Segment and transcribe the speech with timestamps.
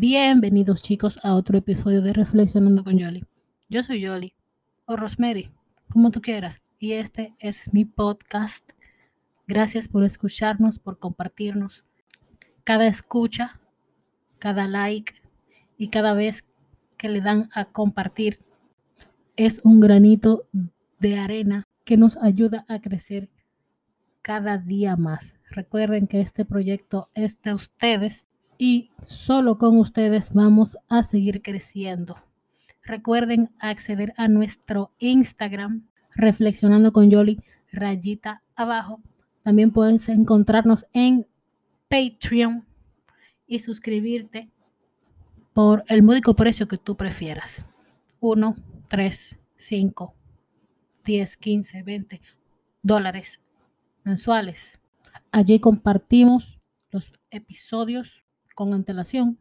[0.00, 3.24] Bienvenidos chicos a otro episodio de Reflexionando con Yoli.
[3.68, 4.32] Yo soy Yoli
[4.86, 5.50] o Rosemary,
[5.88, 8.62] como tú quieras, y este es mi podcast.
[9.48, 11.84] Gracias por escucharnos, por compartirnos.
[12.62, 13.60] Cada escucha,
[14.38, 15.14] cada like
[15.76, 16.44] y cada vez
[16.96, 18.38] que le dan a compartir
[19.34, 20.46] es un granito
[21.00, 23.28] de arena que nos ayuda a crecer
[24.22, 25.34] cada día más.
[25.50, 28.28] Recuerden que este proyecto es de ustedes
[28.58, 32.16] y solo con ustedes vamos a seguir creciendo.
[32.82, 39.00] Recuerden acceder a nuestro Instagram, reflexionando con Yoli, rayita abajo.
[39.44, 41.26] También puedes encontrarnos en
[41.88, 42.66] Patreon
[43.46, 44.50] y suscribirte
[45.52, 47.64] por el módico precio que tú prefieras.
[48.20, 48.56] 1,
[48.88, 50.14] 3, 5,
[51.04, 52.20] 10, 15, 20
[52.82, 53.40] dólares
[54.02, 54.80] mensuales.
[55.30, 56.58] Allí compartimos
[56.90, 58.24] los episodios
[58.58, 59.38] con antelación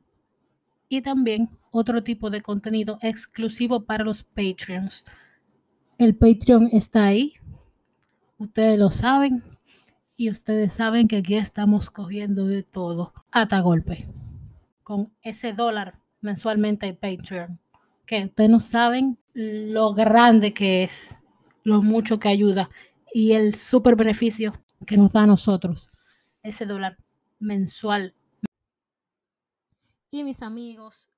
[0.89, 5.03] y también otro tipo de contenido exclusivo para los Patreons.
[5.97, 7.33] El Patreon está ahí,
[8.37, 9.41] ustedes lo saben
[10.17, 14.05] y ustedes saben que aquí estamos cogiendo de todo hasta golpe
[14.83, 17.59] con ese dólar mensualmente de Patreon.
[18.05, 21.15] Que ustedes no saben lo grande que es,
[21.63, 22.69] lo mucho que ayuda
[23.11, 24.53] y el super beneficio
[24.85, 25.89] que nos da a nosotros
[26.43, 26.99] ese dólar
[27.39, 28.13] mensual
[30.11, 31.09] y mis amigos,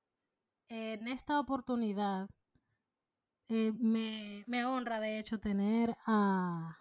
[0.68, 2.28] en esta oportunidad
[3.48, 6.76] eh, me, me, honra de hecho tener a,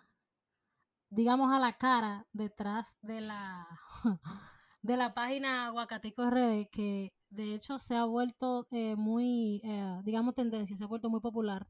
[1.10, 3.68] digamos, a la cara detrás de la,
[4.82, 10.36] de la página Aguacatico RD, que de hecho se ha vuelto eh, muy, eh, digamos,
[10.36, 11.68] tendencia, se ha vuelto muy popular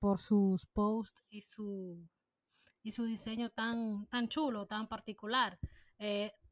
[0.00, 2.08] por sus posts y su,
[2.82, 5.58] y su diseño tan, tan chulo, tan particular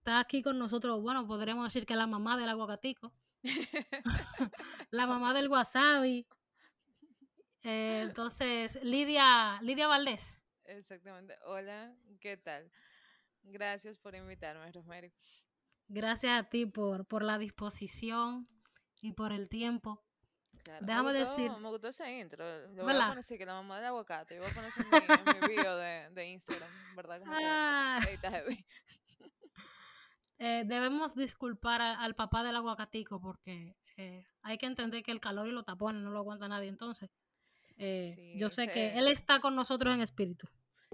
[0.06, 3.12] está aquí con nosotros, bueno, podríamos decir que la mamá del aguacatico,
[4.90, 6.28] la mamá del wasabi.
[7.64, 10.44] Eh, entonces, Lidia, Lidia Valdés.
[10.64, 11.34] Exactamente.
[11.44, 12.70] Hola, ¿qué tal?
[13.42, 15.12] Gracias por invitarme, Rosemary.
[15.88, 18.44] Gracias a ti por, por la disposición
[19.00, 20.04] y por el tiempo.
[20.82, 21.50] Déjame decir.
[21.58, 22.44] Me gustó ese intro.
[22.74, 24.36] Lo voy a poner así, que la mamá del aguacate.
[24.36, 27.18] Yo voy a poner eso en mi, en mi bio de, de, Instagram, ¿verdad?
[27.18, 27.98] Como ah.
[28.04, 28.66] que, heavy.
[30.38, 35.48] Eh, debemos disculpar al papá del aguacatico porque eh, hay que entender que el calor
[35.48, 37.08] y los tapones no lo aguanta nadie entonces.
[37.78, 40.46] Eh, yo sé que él está con nosotros en espíritu.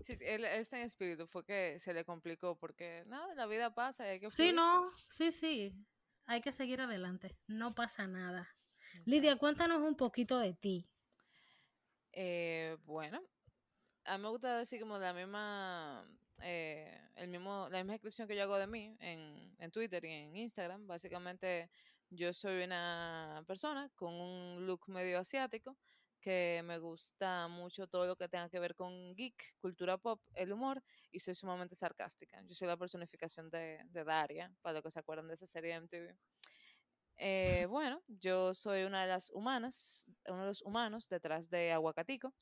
[0.03, 4.07] Sí, él está en espíritu, fue que se le complicó porque nada, la vida pasa
[4.07, 4.31] y hay que...
[4.31, 5.75] Sí, no, sí, sí,
[6.27, 8.49] hay que seguir adelante, no pasa nada.
[9.05, 10.89] Lidia, cuéntanos un poquito de ti.
[12.85, 13.21] bueno,
[14.05, 16.09] a mí me gusta decir como la misma
[16.43, 20.11] eh, el mismo, la misma descripción que yo hago de mí en, en Twitter y
[20.11, 20.87] en Instagram.
[20.87, 21.71] Básicamente
[22.11, 25.77] yo soy una persona con un look medio asiático
[26.23, 30.53] que me gusta mucho todo lo que tenga que ver con geek, cultura pop, el
[30.53, 32.41] humor, y soy sumamente sarcástica.
[32.47, 35.73] Yo soy la personificación de, de Daria, para los que se acuerdan de esa serie
[35.73, 36.17] de MTV.
[37.17, 42.33] Eh, bueno, yo soy una de las humanas, uno de los humanos detrás de Aguacatico,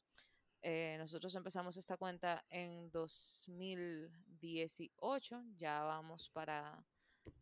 [0.62, 6.84] eh, nosotros empezamos esta cuenta en 2018, ya vamos para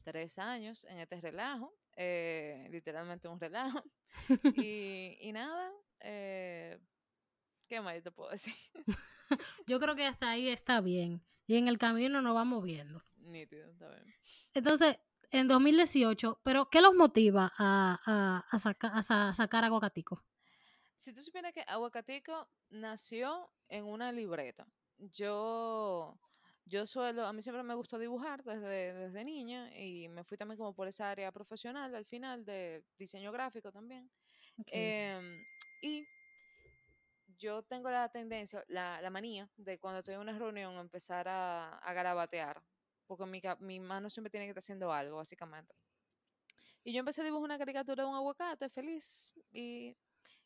[0.05, 3.83] tres años en este relajo, eh, literalmente un relajo.
[4.55, 6.79] y, nada, eh,
[7.67, 8.55] ¿qué más te puedo decir?
[9.67, 11.25] Yo creo que hasta ahí está bien.
[11.47, 13.03] Y en el camino nos vamos viendo.
[13.17, 14.15] Nítido, está bien.
[14.55, 14.97] Entonces,
[15.31, 18.57] en 2018, ¿pero qué los motiva a, a, a,
[18.99, 20.25] a sacar aguacatico?
[20.99, 24.67] Si tú supieras que Aguacatico nació en una libreta.
[24.99, 26.19] Yo,
[26.65, 30.59] yo suelo, a mí siempre me gustó dibujar desde, desde niña y me fui también
[30.59, 34.11] como por esa área profesional al final de diseño gráfico también.
[34.67, 35.45] Em,
[35.81, 36.05] y
[37.39, 41.79] yo tengo la tendencia, la, la, manía de cuando estoy en una reunión empezar a,
[41.79, 42.61] a garabatear,
[43.07, 45.77] porque mi, mi mano siempre tiene que estar haciendo algo, básicamente.
[46.83, 49.97] Y yo empecé a dibujar una caricatura de un aguacate feliz y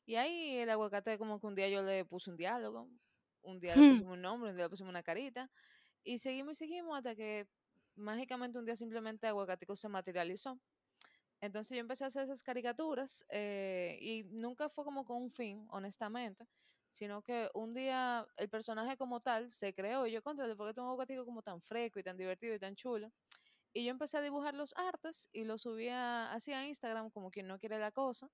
[0.04, 2.88] y ahí el aguacate como que un día yo le puse un diálogo,
[3.42, 3.90] un día le hmm.
[3.92, 5.50] pusimos un nombre, un día le pusimos una carita.
[6.04, 7.46] Y seguimos y seguimos hasta que
[7.94, 10.58] mágicamente un día simplemente aguacatico se materializó.
[11.40, 15.66] Entonces yo empecé a hacer esas caricaturas eh, y nunca fue como con un fin,
[15.70, 16.46] honestamente,
[16.88, 20.86] sino que un día el personaje como tal se creó y yo contra porque tengo
[20.86, 23.12] un aguacatico como tan fresco y tan divertido y tan chulo.
[23.72, 27.48] Y yo empecé a dibujar los artes y los subía así a Instagram como quien
[27.48, 28.28] no quiere la cosa.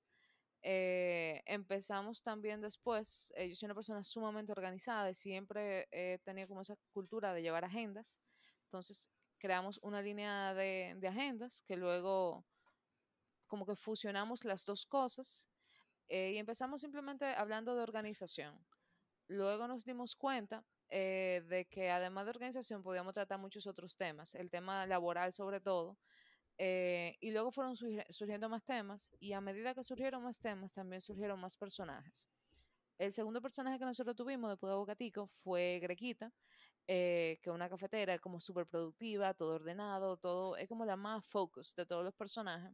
[0.62, 6.48] Eh, empezamos también después, eh, yo soy una persona sumamente organizada y siempre he tenido
[6.48, 8.20] como esa cultura de llevar agendas.
[8.64, 9.08] Entonces
[9.38, 12.44] creamos una línea de, agendas que luego
[13.46, 15.48] como que fusionamos las dos cosas
[16.08, 18.58] eh, y empezamos simplemente hablando de organización.
[19.28, 24.34] Luego nos dimos cuenta eh, de que además de organización podíamos tratar muchos otros temas,
[24.34, 25.98] el tema laboral sobre todo,
[26.58, 31.00] eh, y luego fueron surgiendo más temas y a medida que surgieron más temas también
[31.00, 32.26] surgieron más personajes.
[32.98, 36.32] El segundo personaje que nosotros tuvimos después de Bocatico fue Grequita,
[36.88, 41.76] eh, que una cafetera como súper productiva, todo ordenado, todo, es como la más focus
[41.76, 42.72] de todos los personajes.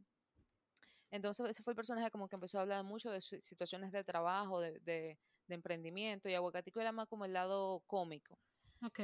[1.11, 4.59] Entonces ese fue el personaje como que empezó a hablar mucho de situaciones de trabajo,
[4.61, 8.39] de, emprendimiento, y Aguacatico era más como el lado cómico.
[8.81, 8.99] Ok.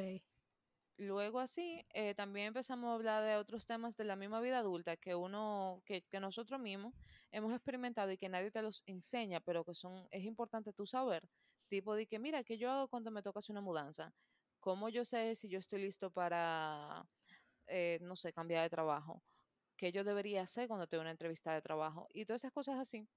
[1.02, 4.98] Luego así, eh, también empezamos a hablar de otros temas de la misma vida adulta
[4.98, 6.94] que uno, que, que, nosotros mismos
[7.32, 11.28] hemos experimentado y que nadie te los enseña, pero que son, es importante tú saber.
[11.70, 14.14] Tipo de que, mira, ¿qué yo hago cuando me toca hacer una mudanza?
[14.60, 17.04] ¿Cómo yo sé si yo estoy listo para,
[17.66, 19.24] eh, no sé, cambiar de trabajo?
[19.78, 22.10] ¿Qué yo debería hacer cuando tengo una entrevista de trabajo?
[22.14, 23.08] Y todas esas cosas así.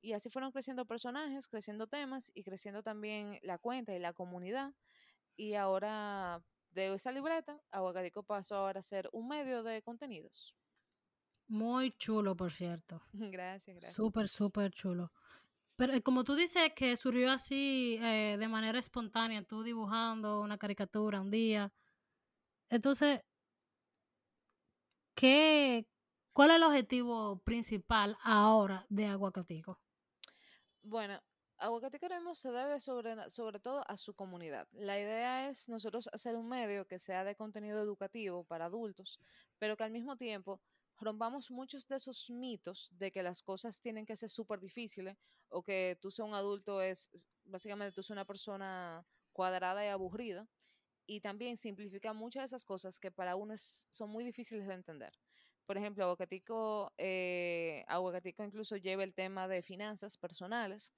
[0.00, 4.72] Y así fueron creciendo personajes, creciendo temas y creciendo también la cuenta y la comunidad.
[5.36, 6.42] Y ahora
[6.74, 10.54] de esa libreta, Aguacatico pasó ahora a ser un medio de contenidos.
[11.48, 13.02] Muy chulo, por cierto.
[13.12, 13.94] Gracias, gracias.
[13.94, 15.12] Súper, súper chulo.
[15.76, 20.56] Pero eh, como tú dices que surgió así eh, de manera espontánea, tú dibujando una
[20.56, 21.72] caricatura un día.
[22.68, 23.22] Entonces,
[25.14, 25.86] ¿qué,
[26.32, 29.80] ¿cuál es el objetivo principal ahora de Aguacatico?
[30.82, 31.20] Bueno,
[31.58, 34.66] Aguacate Queremos se debe sobre, sobre todo a su comunidad.
[34.72, 39.20] La idea es nosotros hacer un medio que sea de contenido educativo para adultos,
[39.58, 40.60] pero que al mismo tiempo
[40.98, 45.16] rompamos muchos de esos mitos de que las cosas tienen que ser súper difíciles
[45.48, 47.10] o que tú seas un adulto es,
[47.44, 50.48] básicamente tú seas una persona cuadrada y aburrida.
[51.06, 55.12] Y también simplifica muchas de esas cosas que para uno son muy difíciles de entender.
[55.66, 60.92] Por ejemplo, Aguacatico, eh, Aguacatico incluso lleva el tema de finanzas personales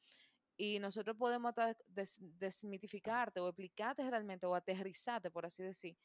[0.56, 1.52] y nosotros podemos
[1.86, 5.96] des desmitificarte o explicarte realmente o aterrizarte, por así decir,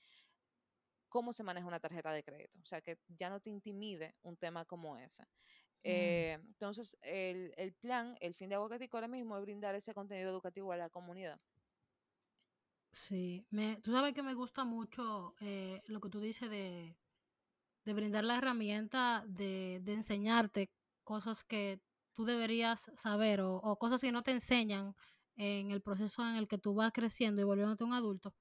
[1.09, 2.59] cómo se maneja una tarjeta de crédito.
[2.59, 5.23] O sea, que ya no te intimide un tema como ese.
[5.23, 5.25] Mm.
[5.83, 10.29] Eh, entonces, el, el, plan, el fin de Aguacatico ahora mismo es brindar ese contenido
[10.29, 11.39] educativo a la comunidad.
[12.93, 16.97] Sí, me, tú sabes que me gusta mucho eh, lo que tú dices de,
[17.85, 20.69] de brindar la herramienta de, de enseñarte
[21.03, 21.79] cosas que
[22.13, 24.95] tú deberías saber o, cosas que no te enseñan
[25.35, 28.33] en el proceso en el que tú vas creciendo y volviéndote un adulto,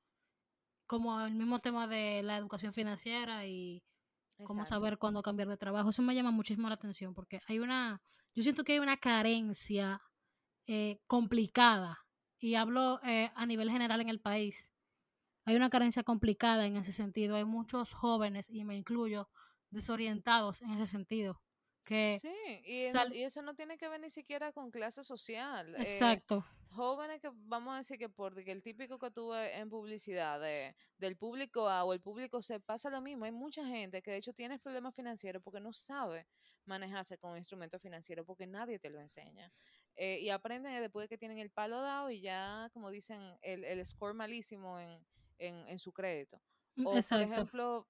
[0.86, 3.82] como el mismo tema de la educación financiera y
[4.44, 5.90] cómo saber cuándo cambiar de trabajo.
[5.90, 8.00] Eso me llama muchísimo la atención porque hay una,
[8.34, 10.00] yo siento que hay una carencia
[10.66, 11.98] eh, complicada
[12.38, 14.72] y hablo eh, a nivel general en el país.
[15.44, 17.36] Hay una carencia complicada en ese sentido.
[17.36, 19.28] Hay muchos jóvenes, y me incluyo,
[19.70, 21.40] desorientados en ese sentido
[22.18, 25.74] sí, y, eso no tiene que ver ni siquiera con clase social.
[25.74, 26.44] Eh, Exacto.
[26.70, 31.16] jóvenes que vamos a decir que porque el típico que tuve en publicidad de, del
[31.16, 33.24] público A o el público C pasa lo mismo.
[33.24, 36.26] Hay mucha gente que de hecho tiene problemas financieros porque no sabe
[36.64, 39.52] manejarse con instrumentos financieros porque nadie te lo enseña.
[39.96, 43.64] Eh, y aprenden después de que tienen el palo dado y ya, como dicen, el,
[43.64, 45.04] el score malísimo en,
[45.38, 46.40] en, en su crédito.
[46.76, 47.88] Mm, o, por ejemplo,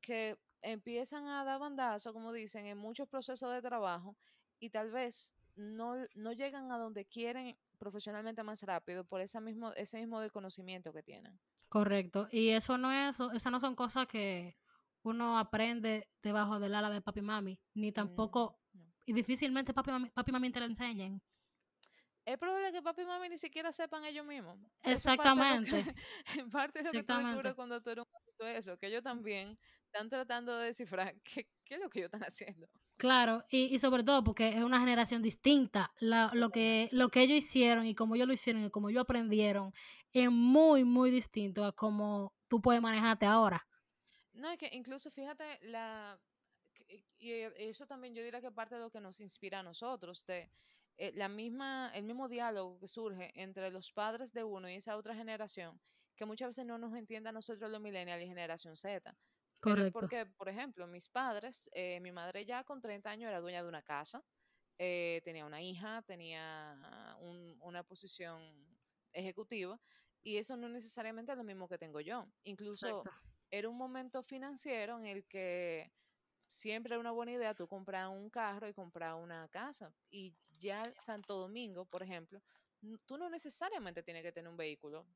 [0.00, 4.16] que empiezan a dar bandazo, como dicen, en muchos procesos de trabajo
[4.58, 9.72] y tal vez no, no llegan a donde quieren profesionalmente más rápido por ese mismo,
[9.72, 11.38] ese mismo desconocimiento que tienen.
[11.68, 12.28] Correcto.
[12.30, 14.56] Y eso no es, esas no son cosas que
[15.02, 18.60] uno aprende debajo del ala de papi y mami, ni mm, tampoco,
[19.04, 21.20] y difícilmente papi y mami, papi mami te lo enseñen.
[22.24, 24.56] Es probable que papi y mami ni siquiera sepan ellos mismos.
[24.82, 25.84] Exactamente.
[26.36, 28.04] En parte de lo que tú descubres cuando tú eres
[28.38, 29.58] un eso, que ellos también
[29.92, 32.66] están tratando de descifrar qué, qué es lo que ellos están haciendo.
[32.96, 35.92] Claro, y, y, sobre todo porque es una generación distinta.
[35.98, 39.02] La, lo, que, lo que ellos hicieron y cómo ellos lo hicieron y cómo ellos
[39.02, 39.74] aprendieron
[40.12, 43.66] es muy, muy distinto a cómo tú puedes manejarte ahora.
[44.32, 46.18] No, es que incluso fíjate, la,
[47.18, 50.50] y eso también yo diría que parte de lo que nos inspira a nosotros, de
[50.96, 54.96] eh, la misma, el mismo diálogo que surge entre los padres de uno y esa
[54.96, 55.80] otra generación,
[56.16, 59.14] que muchas veces no nos entiende a nosotros los millennials y generación Z.
[59.62, 59.92] Correcto.
[59.92, 63.68] Porque, por ejemplo, mis padres, eh, mi madre ya con 30 años era dueña de
[63.68, 64.24] una casa,
[64.78, 66.76] eh, tenía una hija, tenía
[67.60, 68.78] una posición
[69.12, 69.80] ejecutiva,
[70.22, 72.26] y eso no necesariamente es lo mismo que tengo yo.
[72.44, 73.08] Incluso
[73.50, 75.92] era un momento financiero en el que
[76.46, 79.94] siempre era una buena idea tú comprar un carro y comprar una casa.
[80.10, 82.42] Y ya Santo Domingo, por ejemplo,
[83.06, 85.06] tú no necesariamente tienes que tener un vehículo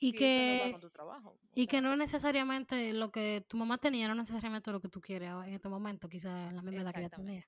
[0.00, 1.36] y que tu trabajo.
[1.54, 5.30] Y que no necesariamente lo que tu mamá tenía, no necesariamente lo que tú quieres
[5.30, 7.46] en este momento, quizás en la misma edad que ella tenía.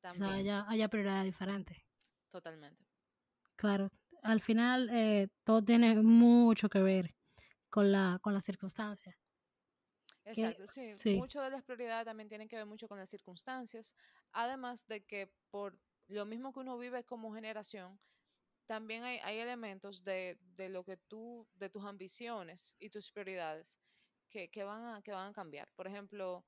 [0.00, 1.78] También, haya, haya prioridades diferentes.
[2.30, 2.84] totalmente.
[3.56, 3.88] Claro,
[4.22, 7.14] al final eh, todo tiene mucho que ver
[7.70, 9.14] con la, con las circunstancias.
[10.24, 10.92] Exacto, sí.
[10.96, 13.94] sí, Mucho de las prioridades también tienen que ver mucho con las circunstancias,
[14.32, 17.98] además de que por lo mismo que uno vive como generación,
[18.66, 23.80] también hay, hay elementos de, de lo que tú, de tus ambiciones y tus prioridades
[24.28, 25.72] que, que van a, que van a cambiar.
[25.74, 26.46] Por ejemplo,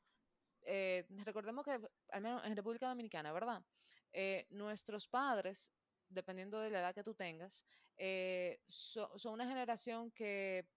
[0.62, 1.80] eh, recordemos que,
[2.10, 3.62] al menos en República Dominicana, ¿verdad?
[4.12, 5.72] Eh, nuestros padres,
[6.08, 10.68] dependiendo de la edad que tú tengas, eh, so- son una generación que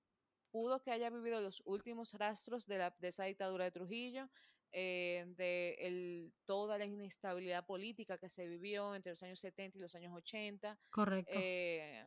[0.51, 4.29] pudo que haya vivido los últimos rastros de, la, de esa dictadura de Trujillo,
[4.71, 9.81] eh, de el- toda la inestabilidad política que se vivió entre los años 70 y
[9.81, 11.33] los años 80, correcto.
[11.33, 12.05] eh,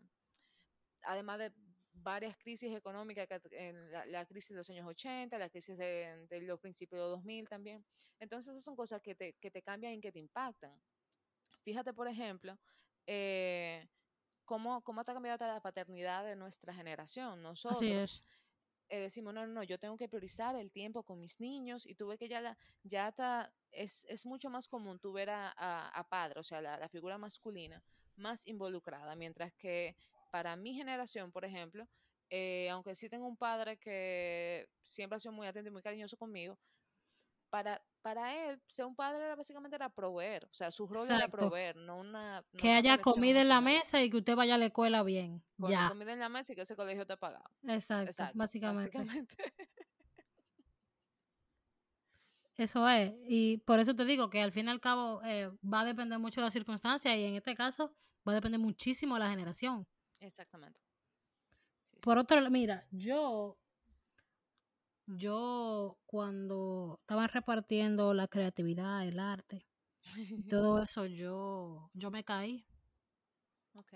[1.02, 1.52] además de
[1.95, 6.40] varias crisis económicas, en la, la crisis de los años 80, la crisis de, de
[6.42, 7.85] los principios de 2000 también.
[8.19, 10.81] Entonces, esas son cosas que te, que te cambian y que te impactan.
[11.64, 12.59] Fíjate, por ejemplo,
[13.07, 13.88] eh,
[14.45, 17.42] cómo, cómo ha cambiado la paternidad de nuestra generación.
[17.66, 18.12] Así es.
[18.12, 18.26] Nosotros
[18.92, 21.94] eh, decimos, no, no, no, yo tengo que priorizar el tiempo con mis niños y
[21.94, 23.14] tú ves que ya, la, ya
[23.70, 27.16] es, es mucho más común tú ver a, a, padre, o sea, la, la figura
[27.16, 27.82] masculina
[28.16, 29.96] más involucrada, mientras que
[30.30, 31.88] para mi generación, por ejemplo,
[32.28, 36.18] eh, aunque sí tengo un padre que siempre ha sido muy atento y muy cariñoso
[36.18, 36.58] conmigo,
[37.49, 41.28] para, para él, ser un padre era básicamente era proveer, o sea, su rol era
[41.28, 44.59] proveer, no una no Que haya comida en la mesa y que usted vaya a
[44.59, 45.42] la escuela bien.
[45.59, 47.44] Con Ya, comida en la mesa y que ese colegio te pagado.
[47.62, 48.99] exacto, Exacto, básicamente.
[48.99, 49.37] básicamente.
[52.56, 53.14] Eso es.
[53.26, 56.18] Y por eso te digo que al fin y al cabo eh, va a depender
[56.18, 57.94] mucho de las circunstancias y en este caso
[58.26, 59.87] va a depender muchísimo de la generación.
[60.21, 60.80] Exactamente.
[61.85, 62.00] Sí, sí.
[62.00, 63.59] Por otro lado, mira, yo,
[65.16, 69.66] yo cuando estaban repartiendo la creatividad, el arte
[70.49, 72.66] todo eso, yo, yo me caí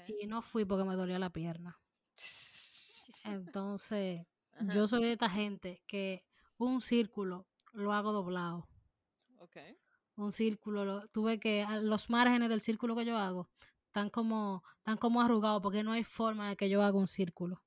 [0.06, 1.78] y no fui porque me dolía la pierna.
[3.24, 6.24] Entonces, Ajá, yo soy de esta gente que
[6.58, 8.68] un círculo lo hago doblado.
[10.16, 13.50] Un círculo, lo- tuve que, los márgenes del círculo que yo hago
[13.86, 17.62] están como, están como arrugados porque no hay forma de que yo haga un círculo.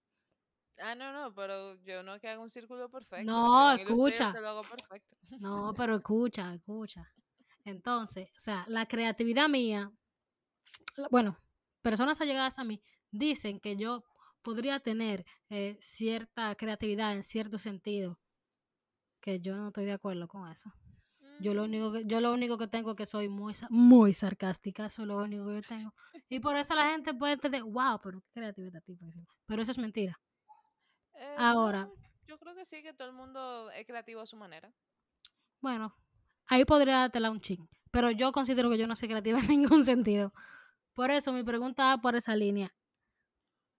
[0.79, 3.25] Ah, no, no, pero yo no que haga un círculo perfecto.
[3.25, 4.31] No, escucha.
[4.31, 5.15] te lo hago perfecto.
[5.39, 7.07] No, pero escucha, escucha.
[7.65, 9.91] Entonces, o sea, la creatividad mía,
[11.11, 11.37] bueno,
[11.81, 12.81] personas allegadas a mí
[13.11, 14.03] dicen que yo
[14.41, 18.19] podría tener eh, cierta creatividad en cierto sentido,
[19.21, 20.71] que yo no estoy de acuerdo con eso.
[21.39, 24.13] Yo lo Mm, único que, yo lo único que tengo es que soy muy, muy
[24.13, 25.93] sarcástica, eso es lo único que yo tengo.
[26.29, 29.05] Y por eso la gente puede entender, wow, pero qué creatividad tipo.
[29.47, 30.19] Pero eso es mentira.
[31.19, 31.93] Eh, Ahora, no,
[32.27, 34.71] yo creo que sí, que todo el mundo es creativo a su manera.
[35.61, 35.93] bueno,
[36.47, 37.67] ahí podría dártela un ching.
[37.91, 40.31] Pero yo considero que yo no soy creativa en ningún sentido.
[40.93, 42.71] Por eso mi pregunta va por esa línea.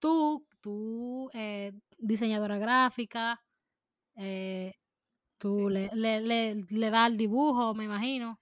[0.01, 3.41] Tú, tú, eh, diseñadora gráfica,
[4.17, 4.75] eh,
[5.39, 5.75] tú Sí.
[5.75, 8.40] le, le, le, le das el dibujo, me imagino.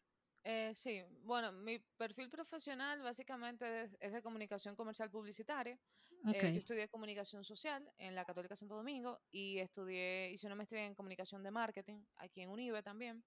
[0.50, 5.78] Eh, sí, bueno, mi perfil profesional básicamente es, es de comunicación comercial publicitaria.
[6.24, 10.56] Ok, Eh, yo estudié comunicación social en la Católica Santo Domingo y estudié, hice una
[10.56, 13.24] maestría en comunicación de marketing aquí en UNIBE también.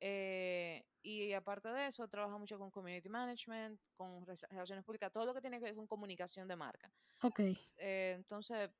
[0.00, 5.34] Eh, y aparte de eso, trabajo mucho con community management, con relaciones públicas, todo lo
[5.34, 6.92] que tiene que ver con comunicación de marca.
[7.22, 8.70] ok, S- eh, entonces,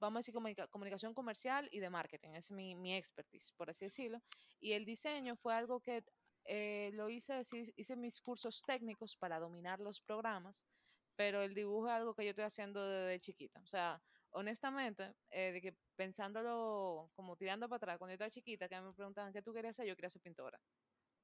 [0.00, 3.70] vamos a decir comunica- comunicación comercial y de marketing, ese es mi, mi expertise, por
[3.70, 4.20] así decirlo.
[4.60, 6.04] Y el diseño fue algo que
[6.48, 7.42] eh, lo hice,
[7.76, 10.66] hice mis cursos técnicos para dominar los programas,
[11.14, 13.60] pero el dibujo es algo que yo estoy haciendo desde chiquita.
[13.60, 18.68] O sea, honestamente, eh, de que pensándolo como tirando para atrás, cuando yo estaba chiquita,
[18.68, 20.58] que me preguntaban qué tú querías hacer, yo quería ser pintora.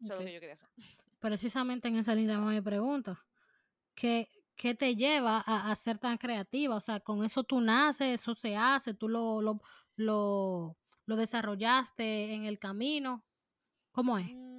[0.00, 0.68] Eso es lo que yo quería hacer.
[1.20, 3.24] Precisamente en esa línea mi pregunta.
[3.94, 6.74] ¿Qué, qué te lleva a, a ser tan creativa?
[6.74, 9.60] O sea, con eso tú naces, eso se hace, tú lo, lo,
[9.96, 10.76] lo,
[11.06, 13.24] lo desarrollaste en el camino.
[13.92, 14.26] ¿Cómo es?
[14.28, 14.53] Mm,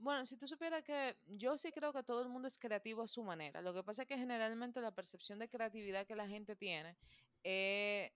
[0.00, 3.08] Bueno, si tú supieras que yo sí creo que todo el mundo es creativo a
[3.08, 3.60] su manera.
[3.60, 6.96] Lo que pasa es que generalmente la percepción de creatividad que la gente tiene
[7.42, 8.12] eh,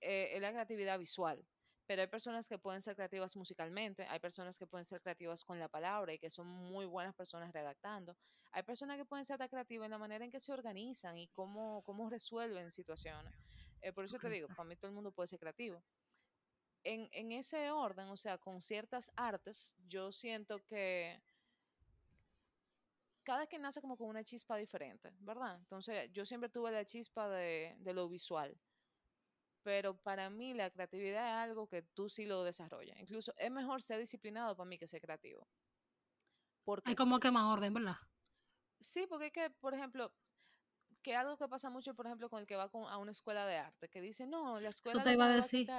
[0.00, 1.42] eh, es la creatividad visual.
[1.86, 5.58] Pero hay personas que pueden ser creativas musicalmente, hay personas que pueden ser creativas con
[5.58, 8.14] la palabra y que son muy buenas personas redactando.
[8.52, 11.28] Hay personas que pueden ser tan creativas en la manera en que se organizan y
[11.28, 13.34] cómo, cómo resuelven situaciones.
[13.80, 15.82] Eh, por eso te digo, para mí todo el mundo puede ser creativo
[16.84, 21.22] en, en ese orden, o sea, con ciertas artes, yo siento que
[23.24, 25.56] cada quien nace como con una chispa diferente, ¿verdad?
[25.56, 28.60] Entonces, yo siempre tuve la chispa de, de lo visual,
[29.62, 32.98] pero para mí la creatividad es algo que tú sí lo desarrollas.
[32.98, 35.48] Incluso es mejor ser disciplinado para mí que ser creativo.
[36.84, 37.96] Hay Porque como que más orden, ¿verdad?
[38.80, 40.12] Sí, porque es que, por ejemplo,
[41.02, 43.46] que algo que pasa mucho, por ejemplo, con el que va con- a una escuela
[43.46, 45.74] de arte, que dice, no, la Eso escuela te lo iba a decir.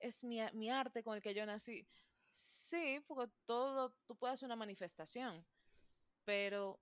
[0.00, 1.86] Es, mi, mi arte con el que yo nací.
[2.30, 5.44] Sí, porque todo, tú puedes hacer una manifestación,
[6.24, 6.80] pero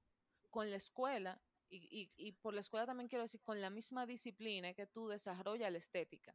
[0.51, 4.07] con la escuela, y, y- y por la escuela también quiero decir, con la misma
[4.07, 6.35] disciplina que tú desarrollas la estética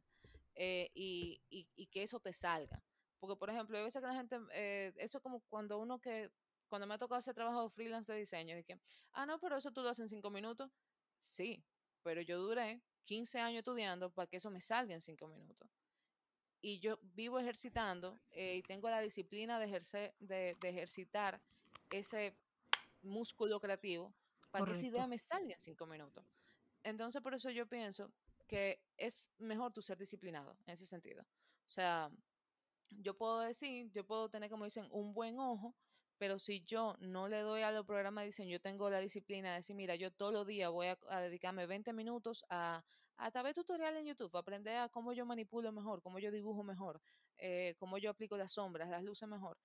[0.54, 2.82] eh, y, y- que eso te salga.
[3.20, 6.30] Porque, por ejemplo, hay veces que la gente, eh, eso es como cuando uno que,
[6.68, 8.78] cuando me ha tocado hacer trabajo freelance de diseño, y que,
[9.12, 10.70] ah, no, pero eso tú lo haces en cinco minutos.
[11.20, 11.64] Sí,
[12.02, 15.68] pero yo duré 15 años estudiando para que eso me salga en cinco minutos.
[16.62, 21.40] Y yo vivo ejercitando eh, y tengo la disciplina de, ejercer, de, de ejercitar
[21.90, 22.34] ese
[23.02, 24.14] músculo creativo
[24.50, 26.24] para que esa idea me salga en cinco minutos.
[26.84, 28.12] Entonces, por eso yo pienso
[28.46, 31.22] que es mejor tú ser disciplinado en ese sentido.
[31.22, 32.10] O sea,
[32.90, 35.74] yo puedo decir, yo puedo tener, como dicen, un buen ojo,
[36.18, 39.50] pero si yo no le doy a los programas de diseño, yo tengo la disciplina
[39.50, 42.84] de decir, mira, yo todos los días voy a, dedicarme 20 minutos a,
[43.16, 47.00] a través tutoriales en YouTube, aprender a cómo yo manipulo mejor, cómo yo dibujo mejor,
[47.38, 49.58] eh, cómo yo aplico las sombras, las luces mejor,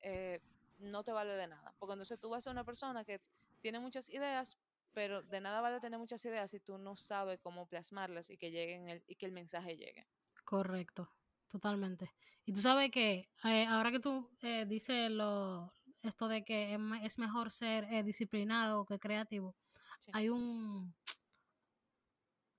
[0.00, 0.40] eh,
[0.78, 1.74] no te vale de nada.
[1.78, 3.20] Porque entonces tú vas a ser una persona que
[3.60, 4.58] tiene muchas ideas,
[4.92, 8.50] pero de nada vale tener muchas ideas si tú no sabes cómo plasmarlas y que
[8.50, 10.06] lleguen el, y que el mensaje llegue.
[10.44, 11.10] Correcto,
[11.48, 12.12] totalmente.
[12.44, 16.78] Y tú sabes que eh, ahora que tú eh, dices lo, esto de que es,
[16.80, 19.56] me- es mejor ser eh, disciplinado que creativo,
[20.00, 20.10] Sí.
[20.14, 20.94] hay un,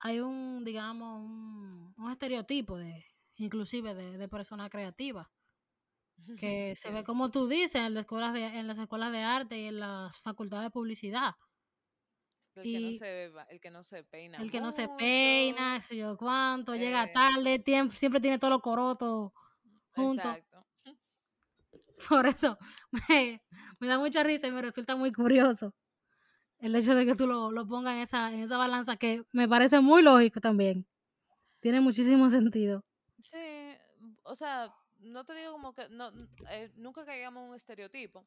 [0.00, 3.04] hay un, digamos, un, un estereotipo de,
[3.36, 5.30] inclusive de, de persona creativa,
[6.38, 9.58] que se ve como tú dices en las escuelas de, en las escuelas de arte
[9.58, 11.34] y en las facultades de publicidad.
[12.56, 15.80] El que no se va- el que no se peina el que no se peina,
[15.80, 19.32] sé yo cuánto, llega eh, tarde, tiemp- siempre tiene todos los corotos
[19.94, 20.24] juntos.
[20.24, 20.66] exacto.
[22.08, 22.58] Por eso
[23.08, 23.42] me,
[23.78, 25.74] me da mucha risa y me resulta muy curioso
[26.58, 29.48] el hecho de que tú lo, lo pongas en esa, en esa balanza que me
[29.48, 30.86] parece muy lógico también.
[31.60, 32.84] Tiene muchísimo sentido.
[33.18, 33.38] Sí,
[34.22, 36.10] o sea, no te digo como que no,
[36.50, 38.26] eh, nunca caigamos en un estereotipo,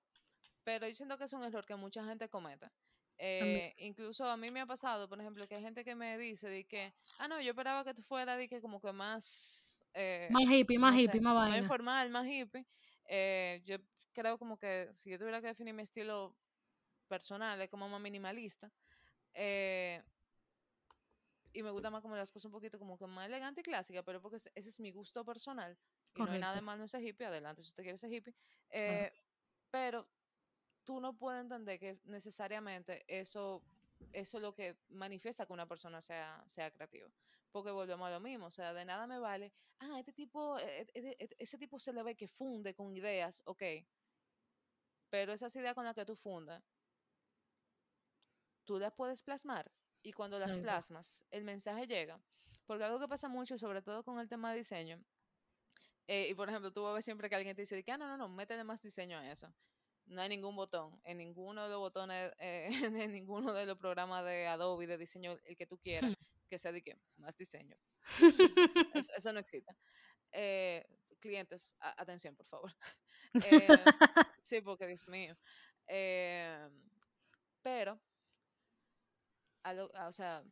[0.64, 2.70] pero yo siento que es un error que mucha gente comete.
[3.18, 6.50] Eh, incluso a mí me ha pasado, por ejemplo, que hay gente que me dice
[6.50, 10.30] de que, ah, no, yo esperaba que tú fueras de que como que más, eh,
[10.30, 11.58] Más hippie, más hippie, más más vaina.
[11.60, 12.66] informal, más hippie.
[13.08, 13.78] Eh, yo
[14.14, 16.36] creo como que si yo tuviera que definir mi estilo
[17.08, 18.72] personal, es como más minimalista.
[19.34, 20.02] Eh,
[21.54, 24.04] y me gusta más como las cosas un poquito como que más elegante y clásica,
[24.04, 25.78] pero porque ese es mi gusto personal.
[26.16, 28.34] Y no hay nada de malo en ser hippie, adelante si usted quiere ser hippie.
[28.70, 29.12] Eh,
[29.70, 30.08] pero
[30.84, 33.64] tú no puedes entender que necesariamente eso,
[34.12, 37.10] eso es lo que manifiesta que una persona sea, sea creativa.
[37.54, 40.86] Porque volvemos a lo mismo, o sea, de nada me vale, ah, este tipo, eh,
[40.94, 43.64] eh, eh, ese tipo se le ve que funde con ideas, ok,
[45.10, 46.62] pero esas ideas con las que tú fundas,
[48.66, 52.20] tú las puedes plasmar y cuando las plasmas, el mensaje llega.
[52.66, 55.04] Porque algo que pasa mucho, sobre todo con el tema de diseño,
[56.08, 57.98] eh, y por ejemplo, tú vas a ver siempre que alguien te dice, que, ah,
[57.98, 59.54] no, no, no, métele más diseño a eso.
[60.06, 62.68] No hay ningún botón, en ninguno de los botones, eh,
[63.08, 66.12] en ninguno de los programas de Adobe de diseño, el que tú quieras,
[66.54, 67.76] que sea de que más diseño.
[68.94, 69.76] Eso, eso no existe.
[70.32, 70.86] Eh,
[71.20, 72.72] clientes, a- atención, por favor.
[73.68, 73.68] Eh,
[74.42, 75.36] sí, porque Dios mío.
[75.88, 76.70] Eh,
[77.64, 78.00] pero,
[79.64, 80.44] a lo- a- o sea,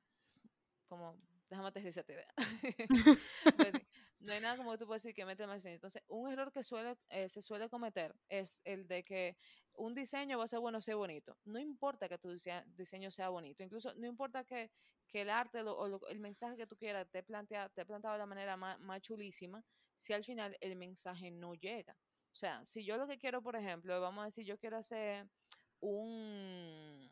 [0.87, 1.17] como,
[1.49, 2.33] déjame aterrizar esta idea.
[3.57, 3.73] Pues
[4.21, 5.75] no hay nada como que tú puedes decir que mete más diseño.
[5.75, 9.37] Entonces, un error que suele, eh, se suele cometer es el de que
[9.73, 11.37] un diseño va a ser bueno o sea bonito.
[11.45, 14.71] No importa que tu diseño sea bonito, incluso no importa que,
[15.07, 18.19] que el arte o lo- el mensaje que tú quieras te plantea, te planteado de
[18.19, 19.63] la manera más, más chulísima,
[19.95, 21.93] si al final el mensaje no llega.
[22.33, 25.27] O sea, si yo lo que quiero, por ejemplo, vamos a decir, yo quiero hacer
[25.79, 27.10] un...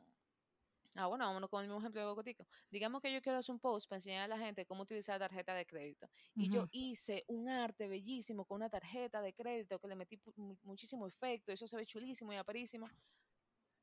[0.96, 2.48] Ah, bueno, vámonos con el mismo ejemplo de Bocotico.
[2.72, 5.54] Digamos que yo quiero hacer un post para enseñar a la gente cómo utilizar tarjeta
[5.54, 6.10] de crédito.
[6.38, 6.70] Y yo Ujú.
[6.72, 10.20] hice un arte bellísimo con una tarjeta de crédito que le metí
[10.64, 12.90] muchísimo efecto, eso se ve chulísimo y aparísimo.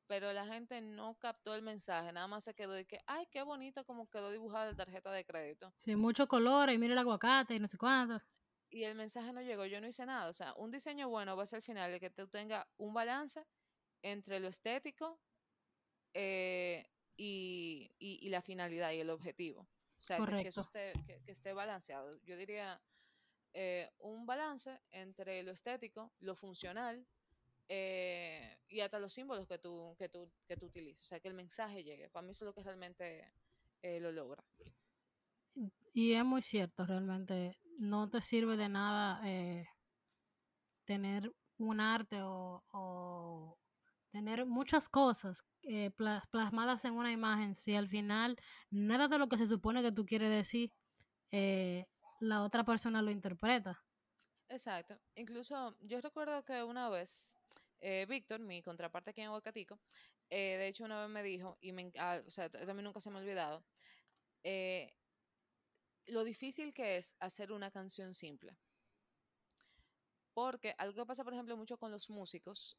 [0.09, 3.43] Pero la gente no captó el mensaje, nada más se quedó de que, ay, qué
[3.43, 5.75] bonito como quedó dibujada la tarjeta de crédito.
[5.79, 8.21] Sí, muchos colores, y mira el aguacate y no sé cuánto.
[8.71, 10.29] Y el mensaje no llegó, yo no hice nada.
[10.29, 12.95] O sea, un diseño bueno va a ser al final de que tú tengas un
[12.95, 13.45] balance
[14.03, 15.21] entre lo estético
[16.15, 19.61] eh, y, y- y la finalidad y el objetivo.
[19.63, 22.17] O sea, que, que eso esté, que, que esté balanceado.
[22.25, 22.81] Yo diría
[23.55, 27.07] eh, un balance entre lo estético, lo funcional
[27.69, 31.03] eh, y hasta los símbolos que tú, que, tú, que tú utilices.
[31.03, 32.09] O sea, que el mensaje llegue.
[32.11, 33.33] Para mí eso es lo que realmente
[33.83, 34.45] eh, lo logra.
[35.95, 37.57] Y es muy cierto, realmente.
[37.79, 39.23] No te sirve de nada
[40.85, 43.59] tener un arte o, o
[44.17, 48.37] tener muchas cosas eh, pla- plasmadas en una imagen, si al final
[48.71, 50.71] nada de lo que se supone que tú quieres decir,
[51.33, 51.85] eh,
[52.21, 53.79] la otra persona lo interpreta.
[54.49, 54.95] Exacto.
[55.17, 57.35] Incluso yo recuerdo que una vez,
[57.81, 59.79] eh, Víctor, mi contraparte aquí en Aguacatico,
[60.31, 62.83] eh, de hecho una vez me dijo, y me, ah, o sea, eso a mí
[62.83, 63.63] nunca se me ha olvidado,
[66.07, 68.57] lo difícil que es hacer una canción simple.
[70.35, 72.77] Porque algo que pasa, por ejemplo, mucho con los músicos,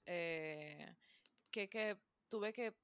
[1.52, 2.76] que, que tú ves que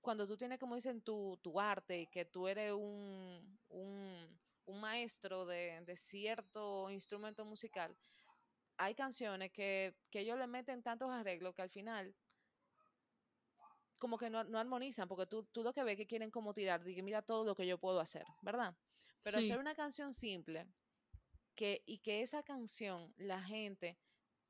[0.00, 4.80] cuando tú tienes, como dicen, tu, tu arte y que tú eres un, un, un
[4.80, 7.96] maestro de, de cierto instrumento musical,
[8.76, 12.14] hay canciones que, que ellos le meten tantos arreglos que al final
[13.98, 16.84] como que no, no armonizan, porque tú, tú lo que ves que quieren como tirar,
[16.84, 18.76] que mira todo lo que yo puedo hacer, ¿verdad?
[19.22, 20.66] Pero hacer una canción simple
[21.54, 23.96] que, y que esa canción la gente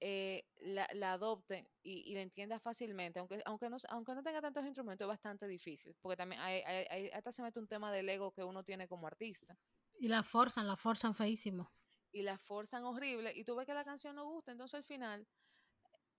[0.06, 4.42] eh, la, la adopte y, y la entienda fácilmente, aunque, aunque, no, aunque no tenga
[4.42, 7.92] tantos instrumentos, es bastante difícil, porque también hay, hay- hay- hasta se mete un tema
[7.92, 9.58] del ego que uno tiene como artista
[9.98, 11.72] Y la forzan, la forzan feísimo.
[12.12, 15.28] y la forzan horrible y tú ves que la canción no gusta, entonces al final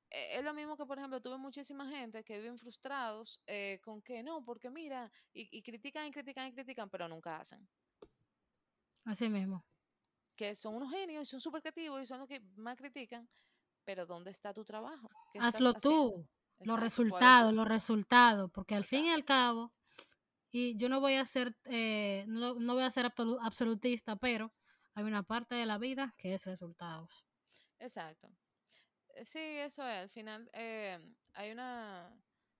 [0.09, 4.01] eh, es lo mismo que, por ejemplo, tuve muchísima gente que viven frustrados eh, con
[4.01, 7.69] que no, porque mira, y, y critican y critican y critican, pero nunca hacen.
[9.03, 9.65] Así mismo.
[10.35, 13.29] Que son unos genios y son súper creativos y son los que más critican,
[13.85, 15.09] pero ¿dónde está tu trabajo?
[15.31, 16.27] ¿Qué estás Hazlo tú.
[16.59, 18.51] Los Exacto, resultados, los resultados.
[18.51, 19.73] Porque al fin y al cabo,
[20.51, 24.53] y yo no voy a ser, eh, no, no voy a ser absolu- absolutista, pero
[24.93, 27.25] hay una parte de la vida que es resultados.
[27.79, 28.29] Exacto.
[29.09, 29.97] Eh, Sí, eso es.
[29.97, 30.99] Al final eh,
[31.33, 32.09] hay una,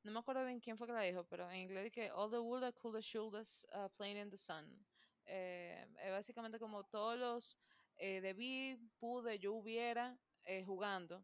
[0.04, 2.38] no me acuerdo bien quién fue que la dijo, pero en inglés dice all the
[2.40, 4.86] woulda, coulda, shouldas uh, playing in the sun.
[5.26, 7.58] Eh, es básicamente como todos los
[7.98, 11.24] eh, debí, pude, yo hubiera eh, jugando.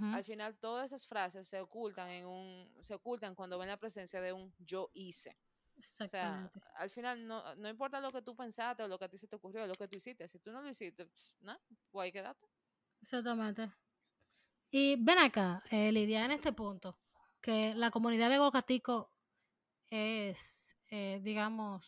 [0.00, 4.22] Al final todas esas frases se ocultan en un, se ocultan cuando ven la presencia
[4.22, 5.36] de un yo hice.
[6.00, 6.60] O sea, Exactamente.
[6.76, 9.26] al final no, no importa lo que tú pensaste o lo que a ti se
[9.26, 10.28] te ocurrió, lo que tú hiciste.
[10.28, 11.60] Si tú no lo hiciste, pss, nada,
[11.90, 12.46] pues ahí quédate.
[13.02, 13.70] Exactamente.
[14.70, 16.98] Y ven acá, eh, Lidia, en este punto,
[17.40, 19.12] que la comunidad de Aguacatico
[19.90, 21.84] es, eh, digamos,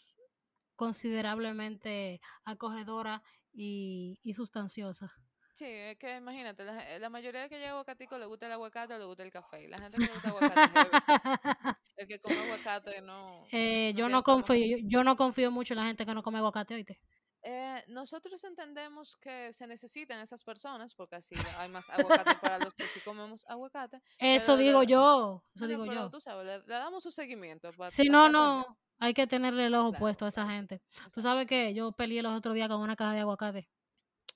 [0.77, 3.23] considerablemente acogedora
[3.53, 5.13] y, y sustanciosa.
[5.55, 8.53] Sí, es que imagínate, la, la mayoría de que llega a aguacatico le gusta el
[8.53, 9.63] aguacate o le gusta el café.
[9.63, 10.99] Y la gente que le gusta el aguacate,
[11.97, 15.75] el que come aguacate no, Eh, no yo no confío, yo, yo no confío mucho
[15.75, 17.01] en la gente que no come aguacate, ¿oíste?
[17.43, 22.75] Eh, nosotros entendemos que se necesitan esas personas porque así hay más aguacate para los
[22.75, 24.01] que sí comemos aguacate.
[24.19, 26.11] Eso le digo yo, eso no, digo pero yo.
[26.11, 29.75] tú sabes, le, le damos su seguimiento para Si no, no, hay que tenerle el
[29.75, 30.83] ojo Claro, puesto a esa claro, gente.
[31.13, 31.23] Tú exacto.
[31.23, 33.69] sabes que yo peleé los otros días con una caja de aguacate,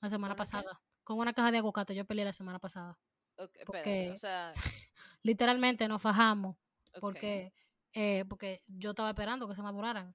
[0.00, 0.81] la semana pasada.
[1.09, 2.99] Con una caja de aguacate yo peleé la semana pasada.
[3.38, 4.53] Ok, espérate, Porque o sea,
[5.23, 6.57] literalmente nos fajamos
[7.01, 7.53] porque,
[7.94, 10.14] eh, porque yo estaba esperando que se maduraran.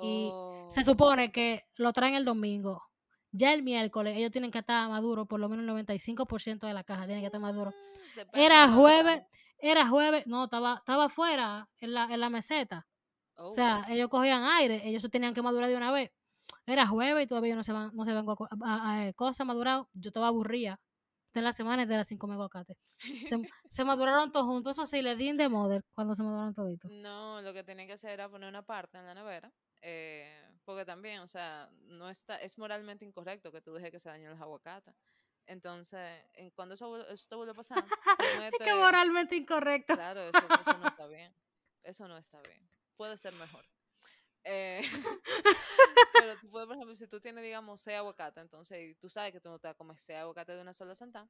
[0.00, 2.82] Y Oh, se supone que lo traen el domingo.
[3.30, 6.82] Ya el miércoles ellos tienen que estar maduros, por lo menos el 95% de la
[6.84, 7.70] caja tiene que estar maduro.
[7.70, 9.22] mm, depende Era jueves,
[9.58, 12.86] era jueves, no, estaba, estaba afuera en la, en la meseta.
[13.36, 16.10] O Oh, sea, ellos cogían aire, ellos se tenían que madurar de una vez.
[16.66, 19.86] Era jueves y todavía no se van, no se guacu- a, a- a- cosas maduradas.
[19.94, 20.80] Yo estaba aburrida.
[21.34, 22.78] En la semana de las cinco aguacate.
[22.98, 23.36] Se,
[23.68, 26.90] se maduraron todos juntos, así le di de model cuando se maduraron toditos.
[26.90, 29.52] No, lo que tenía que hacer era poner una parte en la nevera.
[29.82, 34.08] eh, porque también, o sea, no está, es moralmente incorrecto que tú dejes que se
[34.08, 34.94] dañen los aguacates.
[35.44, 37.84] Entonces, en, cuando eso, eso te vuelve a pasar,
[38.50, 39.94] Es que moralmente incorrecto.
[39.94, 41.32] Claro, eso, eso no está bien.
[41.84, 42.66] Eso no está bien.
[42.96, 43.62] Puede ser mejor.
[44.48, 44.80] Eh,
[46.12, 49.40] pero tú puedes, por ejemplo, si tú tienes, digamos, seis aguacates, entonces tú sabes que
[49.40, 51.28] tú no te vas a comer seis aguacates de una sola sentada.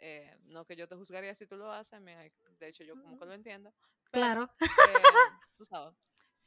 [0.00, 3.24] eh, no que yo te juzgaría si tú lo haces, de hecho yo como que
[3.26, 3.72] lo entiendo.
[4.10, 4.50] pero, Claro.
[4.60, 4.60] eh,
[5.56, 5.94] tú sabes,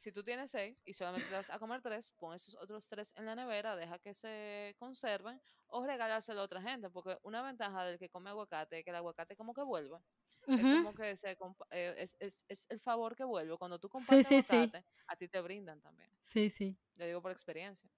[0.00, 3.12] si tú tienes seis y solamente te vas a comer tres, pon esos otros tres
[3.16, 7.84] en la nevera, deja que se conserven o regálaselo a otra gente, porque una ventaja
[7.84, 9.98] del que come aguacate es que el aguacate como que vuelve.
[10.46, 11.36] Es como que se
[11.70, 13.58] eh, es, es, es el favor que vuelve.
[13.58, 14.56] Cuando tú compartes sí, sí.
[14.56, 16.10] aguacate, a ti te brindan también.
[16.22, 16.78] Sí, sí.
[16.94, 17.90] Lo digo por experiencia.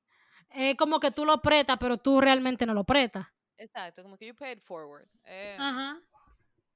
[0.51, 3.29] Es como que tú lo pretas, pero tú realmente no lo pretas.
[3.57, 5.09] Exacto, como que you paid forward.
[5.25, 6.01] Eh, Ajá.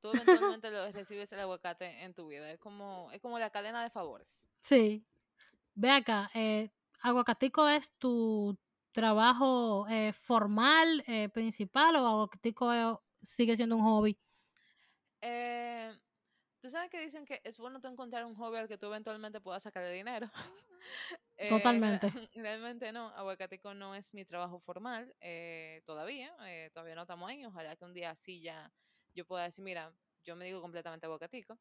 [0.00, 2.48] tú eventualmente lo, recibes el aguacate en tu vida.
[2.52, 4.46] Es como, es como la cadena de favores.
[4.60, 5.04] Sí.
[5.76, 6.70] Ve acá, eh,
[7.02, 8.58] Aguacatico es tu
[8.92, 14.18] trabajo eh, formal, eh, principal, o Aguacatico eh, sigue siendo un hobby.
[15.20, 15.92] Eh,
[16.60, 19.40] Tú sabes que dicen que es bueno tú encontrar un hobby al que tú eventualmente
[19.40, 20.30] puedas sacarle dinero.
[21.46, 22.12] Totalmente.
[22.34, 27.44] realmente no, aguacatico no es mi trabajo formal eh, todavía, eh, todavía no estamos ahí,
[27.46, 28.72] ojalá que un día así ya
[29.14, 31.58] yo pueda decir, mira, yo me digo completamente aguacatico.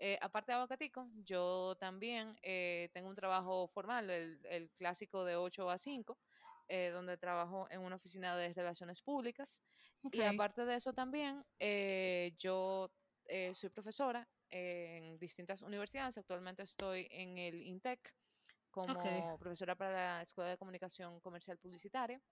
[0.00, 5.34] Eh, aparte de Aguacatico, yo también eh, tengo un trabajo formal, el, el clásico de
[5.34, 6.16] 8 a 5,
[6.68, 9.60] eh, donde trabajo en una oficina de relaciones públicas.
[10.12, 11.44] Y aparte de eso también,
[12.38, 12.88] yo
[13.52, 16.16] soy profesora en distintas universidades.
[16.16, 18.14] Actualmente estoy en el INTEC
[18.70, 22.22] como profesora para la Escuela de Comunicación Comercial Publicitaria.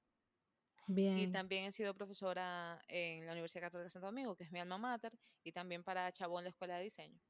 [0.88, 1.32] Y bien.
[1.32, 4.78] también he sido profesora en la Universidad Católica de Santo Domingo, que es mi alma
[4.78, 7.20] mater, y también para Chabón, la Escuela de Diseño.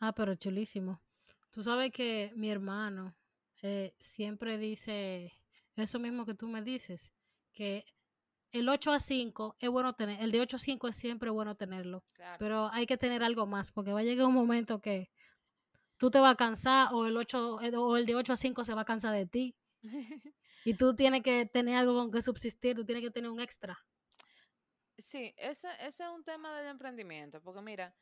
[0.00, 1.00] Ah, pero chulísimo.
[1.50, 3.14] Tú sabes que mi hermano
[3.62, 5.32] eh, siempre dice
[5.76, 7.12] eso mismo que tú me dices,
[7.52, 7.84] que
[8.52, 11.56] el 8 a 5 es bueno tener, el de 8 a 5 es siempre bueno
[11.56, 12.36] tenerlo, Claro.
[12.38, 15.10] pero hay que tener algo más, porque va a llegar un momento que
[15.96, 18.64] tú te vas a cansar o el, 8, eh, o el de 8 a 5
[18.64, 19.56] se va a cansar de ti
[20.64, 23.78] y tú tienes que tener algo con que subsistir, tú tienes que tener un extra.
[24.98, 27.94] Sí, ese, ese es un tema del emprendimiento, porque mira,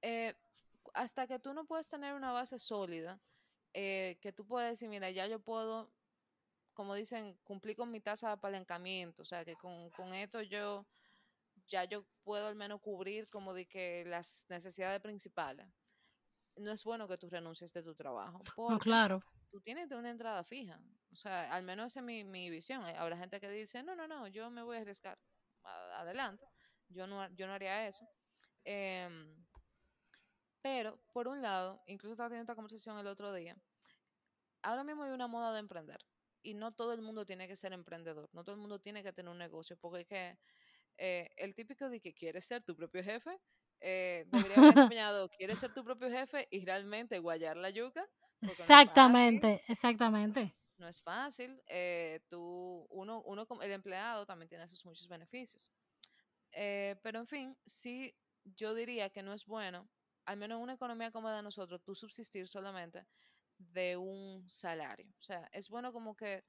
[0.00, 0.34] eh,
[0.96, 3.20] hasta que tú no puedes tener una base sólida,
[3.74, 5.92] eh, que tú puedes decir, mira, ya yo puedo,
[6.72, 10.86] como dicen, cumplir con mi tasa de apalancamiento, o sea, que con, con esto yo,
[11.68, 15.68] ya yo puedo al menos cubrir como de que las necesidades principales.
[16.56, 19.96] No es bueno que tú renuncies de tu trabajo, No, porque claro, tú tienes de
[19.96, 20.80] una entrada fija.
[21.12, 22.86] O sea, al menos esa es mi, mi visión.
[22.86, 25.18] Eh, Habrá gente que dice, no, no, no, yo me voy a arriesgar.
[25.62, 26.48] Adelante.
[26.88, 28.08] Yo no, yo no haría eso.
[28.64, 29.45] Em,
[30.66, 33.56] pero, por un lado, incluso estaba teniendo esta conversación el otro día,
[34.62, 36.04] ahora mismo hay una moda de emprender.
[36.42, 39.12] Y no todo el mundo tiene que ser emprendedor, no todo el mundo tiene que
[39.12, 40.38] tener un negocio, porque es que
[40.98, 43.30] eh, el típico de que quieres ser tu propio jefe,
[43.80, 48.04] eh, debería haber acompañado, quieres ser tu propio jefe y realmente guayar la yuca,
[48.40, 50.52] no fácil exactamente, exactamente.
[50.78, 51.62] no es fácil.
[51.68, 55.70] eh, tú, uno, uno como el empleado también tiene sus muchos beneficios.
[56.50, 59.88] Eh, pero en fin, sí, yo diría que no es bueno,
[60.26, 63.06] al menos en una economía como la de nosotros, tú subsistir solamente
[63.58, 65.08] de un salario.
[65.18, 66.44] O sea, es bueno como que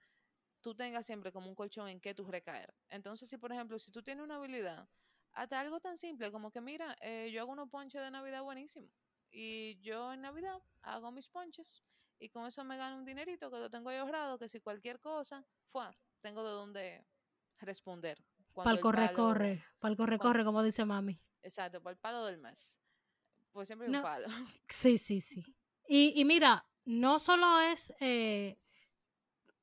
[0.61, 2.73] tú tengas siempre como un colchón en que tú recaer.
[2.89, 4.89] Entonces, si por ejemplo, si tú tienes una habilidad,
[5.33, 8.89] hasta algo tan simple como que, mira, eh, yo hago unos ponches de Navidad buenísimo.
[9.29, 11.83] Y yo en Navidad hago mis ponches
[12.19, 14.99] y con eso me gano un dinerito que lo tengo ahí ahorrado, que si cualquier
[14.99, 15.85] cosa, fue,
[16.21, 17.05] tengo de dónde
[17.59, 18.23] responder.
[18.53, 21.21] Pa'l el corre, palo, corre, pa'l corre, corre, como dice mami.
[21.43, 22.81] exacto, por el palo del mes.
[23.57, 24.27] Pues siempre un No, palo.
[24.69, 25.43] sí, sí, sí.
[25.89, 28.59] Y, y mira, no solo es eh,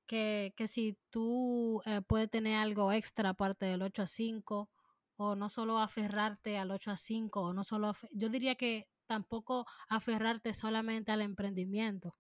[0.09, 4.69] que, que si tú eh, puedes tener algo extra aparte del 8 a 5,
[5.17, 9.65] o no solo aferrarte al 8 a 5, o no solo, yo diría que tampoco
[9.89, 12.17] aferrarte solamente al emprendimiento,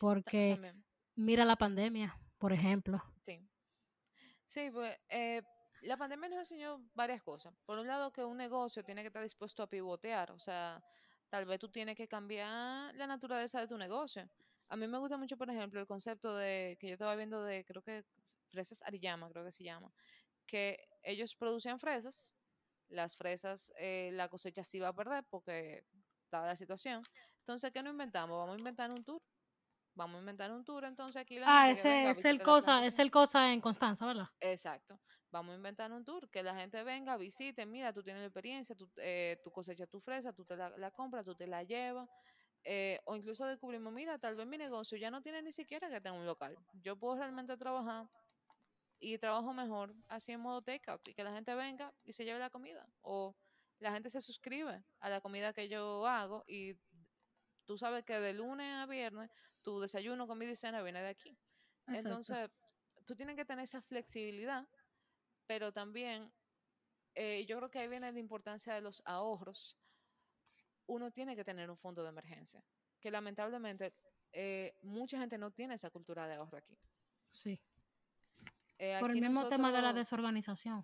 [0.00, 3.00] porque También, mira la pandemia, por ejemplo.
[3.20, 3.48] sí.
[4.44, 5.42] Sí, pues eh,
[5.82, 7.54] la pandemia nos enseñó varias cosas.
[7.64, 10.82] Por un lado, que un negocio tiene que estar dispuesto a pivotear, o sea,
[11.28, 14.28] tal vez tú tienes que cambiar la naturaleza de tu negocio.
[14.68, 17.64] A mí me gusta mucho, por ejemplo, el concepto de que yo estaba viendo de,
[17.64, 18.04] creo que
[18.48, 19.92] fresas Ariyama, creo que se llama,
[20.46, 22.32] que ellos producían fresas,
[22.88, 25.84] las fresas, eh, la cosecha sí va a perder porque
[26.30, 27.02] dada la situación.
[27.38, 28.38] Entonces, ¿qué no inventamos?
[28.38, 29.22] Vamos a inventar un tour.
[29.96, 32.98] Vamos a inventar un tour, entonces aquí la Ah, venga ese es el cosa, es
[32.98, 34.28] el cosa en Constanza, ¿verdad?
[34.40, 35.00] Exacto.
[35.30, 38.76] Vamos a inventar un tour, que la gente venga, visite, mira, tú tienes la experiencia,
[38.76, 42.08] tú, eh, tú cosechas tu fresa, tú te la, la compras, tú te la llevas,
[42.64, 46.00] eh, o incluso descubrimos, mira, tal vez mi negocio ya no tiene ni siquiera que
[46.00, 46.56] tener un local.
[46.74, 48.06] Yo puedo realmente trabajar
[48.98, 52.38] y trabajo mejor así en modo takeout y que la gente venga y se lleve
[52.38, 52.86] la comida.
[53.02, 53.36] O
[53.78, 56.74] la gente se suscribe a la comida que yo hago y
[57.66, 59.30] tú sabes que de lunes a viernes
[59.66, 61.36] tu desayuno, comida y cena viene de aquí.
[61.88, 62.08] Exacto.
[62.08, 62.50] Entonces,
[63.04, 64.64] tú tienes que tener esa flexibilidad,
[65.48, 66.32] pero también
[67.16, 69.76] eh, yo creo que ahí viene la importancia de los ahorros.
[70.86, 72.62] Uno tiene que tener un fondo de emergencia,
[73.00, 73.92] que lamentablemente
[74.30, 76.78] eh, mucha gente no tiene esa cultura de ahorro aquí.
[77.32, 77.60] Sí.
[78.78, 80.80] Eh, Por el mismo tema de la desorganización.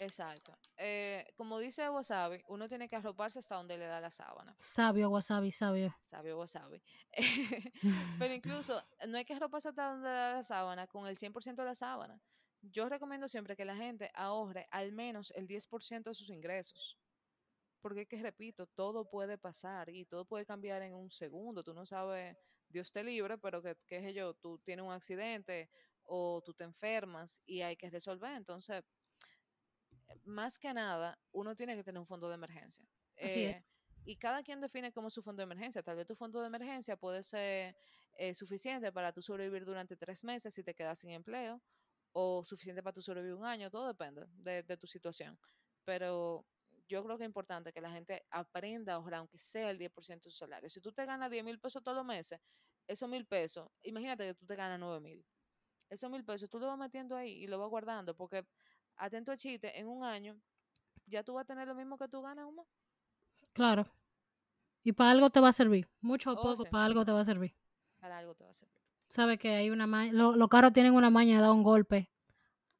[0.00, 0.56] Exacto.
[0.78, 4.54] Eh, como dice Wasabi, uno tiene que arroparse hasta donde le da la sábana.
[4.58, 5.94] Sabio, wasabi, sabio.
[6.06, 6.82] Sabio Wasabi.
[8.18, 11.54] Pero incluso no hay que arroparse hasta donde le da la sábana con el 100%
[11.56, 12.18] de la sábana.
[12.62, 16.96] Yo recomiendo siempre que la gente ahorre al menos el 10% de sus ingresos.
[17.82, 21.62] Porque es que, repito, todo puede pasar y todo puede cambiar en un segundo.
[21.62, 25.68] Tú no sabes, Dios te libre, pero que, qué sé yo, tú tienes un accidente
[26.04, 28.34] o tú te enfermas y hay que resolver.
[28.34, 28.82] Entonces,
[30.24, 32.84] más que nada, uno tiene que tener un fondo de emergencia.
[33.16, 33.70] Así Eh, es.
[34.04, 35.82] y cada quien define como su fondo de emergencia.
[35.82, 37.76] Tal vez tu fondo de emergencia puede ser
[38.14, 41.62] eh, suficiente para tú sobrevivir durante tres meses si te quedas sin empleo,
[42.12, 45.38] o suficiente para tú sobrevivir un año, todo depende de, de tu situación.
[45.84, 46.44] Pero
[46.88, 50.24] yo creo que es importante que la gente aprenda a ahorrar, aunque sea el 10%
[50.24, 50.68] de su salario.
[50.68, 52.40] Si tú te ganas 10 mil pesos todos los meses,
[52.88, 55.24] esos mil pesos, imagínate que tú te ganas 9 mil.
[55.88, 58.44] Esos mil pesos tú lo vas metiendo ahí y lo vas guardando, porque
[59.00, 60.40] atento al chiste, en un año
[61.06, 62.66] ya tú vas a tener lo mismo que tú ganas mes.
[63.52, 63.86] Claro.
[64.84, 65.88] Y para algo te va a servir.
[66.00, 67.54] Mucho o Oh, poco, para algo te va a servir.
[67.98, 68.74] Para algo te va a servir.
[69.08, 70.12] Sabes que hay una maña.
[70.12, 72.10] lo- los carros tienen una maña de dar un golpe.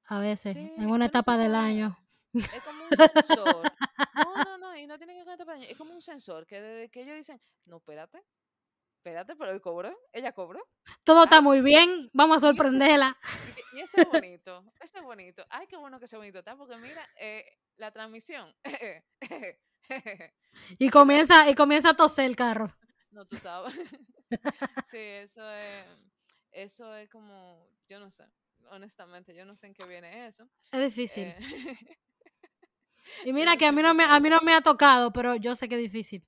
[0.05, 0.55] A veces.
[0.55, 1.97] Sí, en una no etapa del año.
[2.33, 3.73] Es como un sensor.
[4.15, 6.47] No, no, no, y no tiene que ser etapa de año, Es como un sensor
[6.47, 8.23] que desde que ellos dicen, no, espérate,
[9.01, 10.61] espérate, pero él cobró, ella cobró.
[11.05, 12.11] Todo está muy bien.
[12.13, 13.17] Vamos a sorprenderla.
[13.73, 15.45] Y, ese es bonito, ese es bonito.
[15.49, 17.45] Ay, qué bueno que ese bonito está, porque mira, eh,
[17.77, 18.55] la transmisión.
[20.79, 22.71] Y comienza, y comienza a toser el carro.
[23.11, 23.75] no, tú sabes.
[24.85, 25.85] sí, eso es,
[26.53, 28.25] eso es como, yo no sé,
[28.71, 30.49] honestamente, yo no sé en qué viene eso.
[30.71, 31.25] Es difícil.
[31.25, 31.37] Eh,
[33.25, 35.57] y mira que a mí no me, a mí no me ha tocado, pero yo
[35.57, 36.25] sé que es difícil.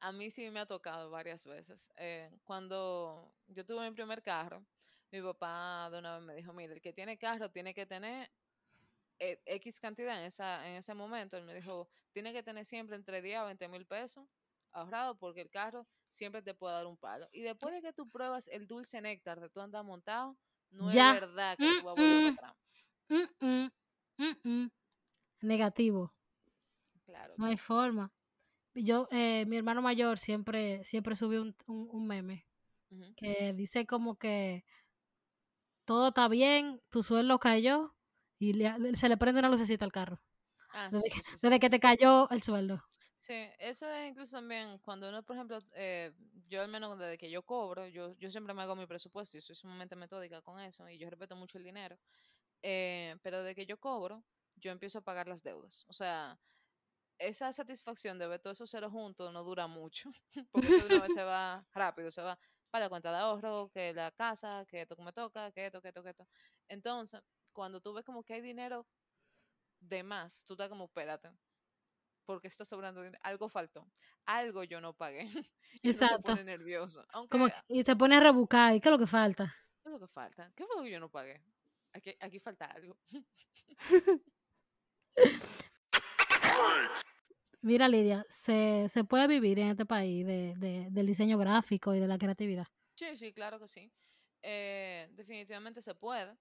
[0.00, 1.90] A mí sí me ha tocado varias veces.
[1.96, 4.64] Eh, cuando yo tuve mi primer carro,
[5.10, 8.30] mi papá de una vez me dijo, mira, el que tiene carro tiene que tener
[9.18, 11.36] eh, X cantidad en, esa, en ese momento.
[11.36, 14.26] Él me dijo, tiene que tener siempre entre 10 a 20 mil pesos
[14.72, 17.28] ahorrado porque el carro siempre te puede dar un palo.
[17.32, 20.36] Y después de que tú pruebas el dulce néctar de tú andar montado,
[20.70, 21.14] no Ya.
[21.14, 22.54] es verdad que tú vas a volver atrás.
[23.08, 23.70] Mm, mm,
[24.18, 24.70] mm, mm.
[25.42, 26.14] Negativo.
[27.04, 27.34] Claro.
[27.36, 28.12] No hay forma.
[28.84, 32.46] Yo, eh, mi hermano mayor siempre, siempre subió un, un, un meme
[33.16, 34.64] que dice como que
[35.84, 37.94] todo está bien, tu sueldo cayó
[38.38, 40.20] y le- se le prende una lucecita al carro.
[40.72, 41.60] Ah, Desde, sí, que, sí, sí, desde sí.
[41.60, 42.82] que te cayó el sueldo.
[43.16, 46.12] Sí, eso es incluso también cuando uno, por ejemplo, eh,
[46.48, 49.42] yo al menos desde que yo cobro, yo, yo siempre me hago mi presupuesto y
[49.42, 51.98] soy sumamente metódica con eso y yo respeto mucho el dinero,
[52.62, 54.24] eh, pero desde que yo cobro,
[54.56, 55.84] yo empiezo a pagar las deudas.
[55.88, 56.38] O sea,
[57.20, 60.10] esa satisfacción de ver todos esos ceros juntos no dura mucho,
[60.52, 62.38] porque eso de una vez se va rápido, se va
[62.70, 65.82] para la cuenta de ahorro, que la casa, que esto que me toca, que esto,
[65.82, 66.26] que esto, que esto.
[66.68, 67.20] Entonces,
[67.52, 68.86] cuando tú ves como que hay dinero
[69.80, 71.30] de más, tú estás como, espérate,
[72.24, 73.90] porque está sobrando dinero, algo faltó,
[74.24, 75.24] algo yo no pagué.
[75.82, 76.22] y uno se Exacto.
[76.22, 77.04] pone nervioso.
[77.10, 78.74] Aunque, Como, y te pone a rebuscar.
[78.74, 79.54] ¿Y qué es lo que falta?
[79.82, 80.52] ¿qué es lo que falta?
[80.54, 81.42] ¿Qué fue lo que yo no pagué?
[81.92, 82.96] Aquí, aquí falta algo.
[87.62, 92.00] Mira, Lidia, se, se puede vivir en este país de, de- del diseño gráfico y
[92.00, 92.66] de la creatividad.
[92.96, 93.92] Sí, sí, claro que sí.
[94.42, 96.38] Eh, definitivamente se puede.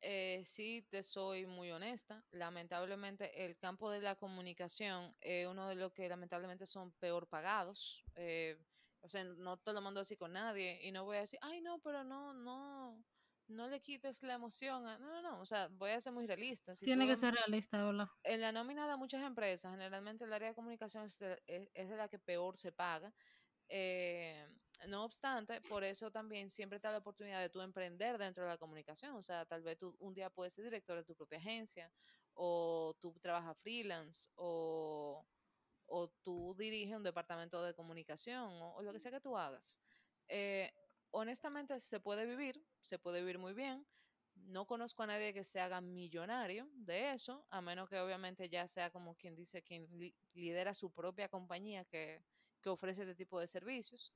[0.00, 2.24] Eh, sí, te soy muy honesta.
[2.32, 8.04] Lamentablemente, el campo de la comunicación es uno de los que lamentablemente son peor pagados.
[8.16, 8.58] Eh,
[9.00, 11.60] o sea, no te lo mando así con nadie y no voy a decir, ay,
[11.62, 13.04] no, pero no, no,
[13.48, 14.86] no le quites la emoción.
[14.86, 14.98] a-".
[14.98, 15.40] No, no, no.
[15.40, 16.74] O sea, voy a ser muy realista.
[16.74, 18.06] Si Tiene tú que ser realista, ¿verdad?
[18.24, 21.88] en la nómina de muchas empresas, generalmente el área de comunicación es de, es- es
[21.90, 23.12] de la que peor se paga.
[23.68, 24.46] Eh,
[24.88, 28.50] no obstante, por eso también siempre te da la oportunidad de tú emprender dentro de
[28.50, 29.14] la comunicación.
[29.16, 31.92] O sea, tal vez tú un día puedes ser director de tu propia agencia,
[32.34, 35.26] o tú trabajas freelance, o,
[35.86, 39.80] o tú diriges un departamento de comunicación, o, o lo que sea que tú hagas.
[40.28, 40.72] Eh,
[41.12, 43.86] honestamente, se puede vivir, se puede vivir muy bien.
[44.34, 48.66] No conozco a nadie que se haga millonario de eso, a menos que obviamente ya
[48.68, 52.24] sea como quien dice, quien li- lidera su propia compañía que,
[52.62, 54.14] que ofrece este tipo de servicios.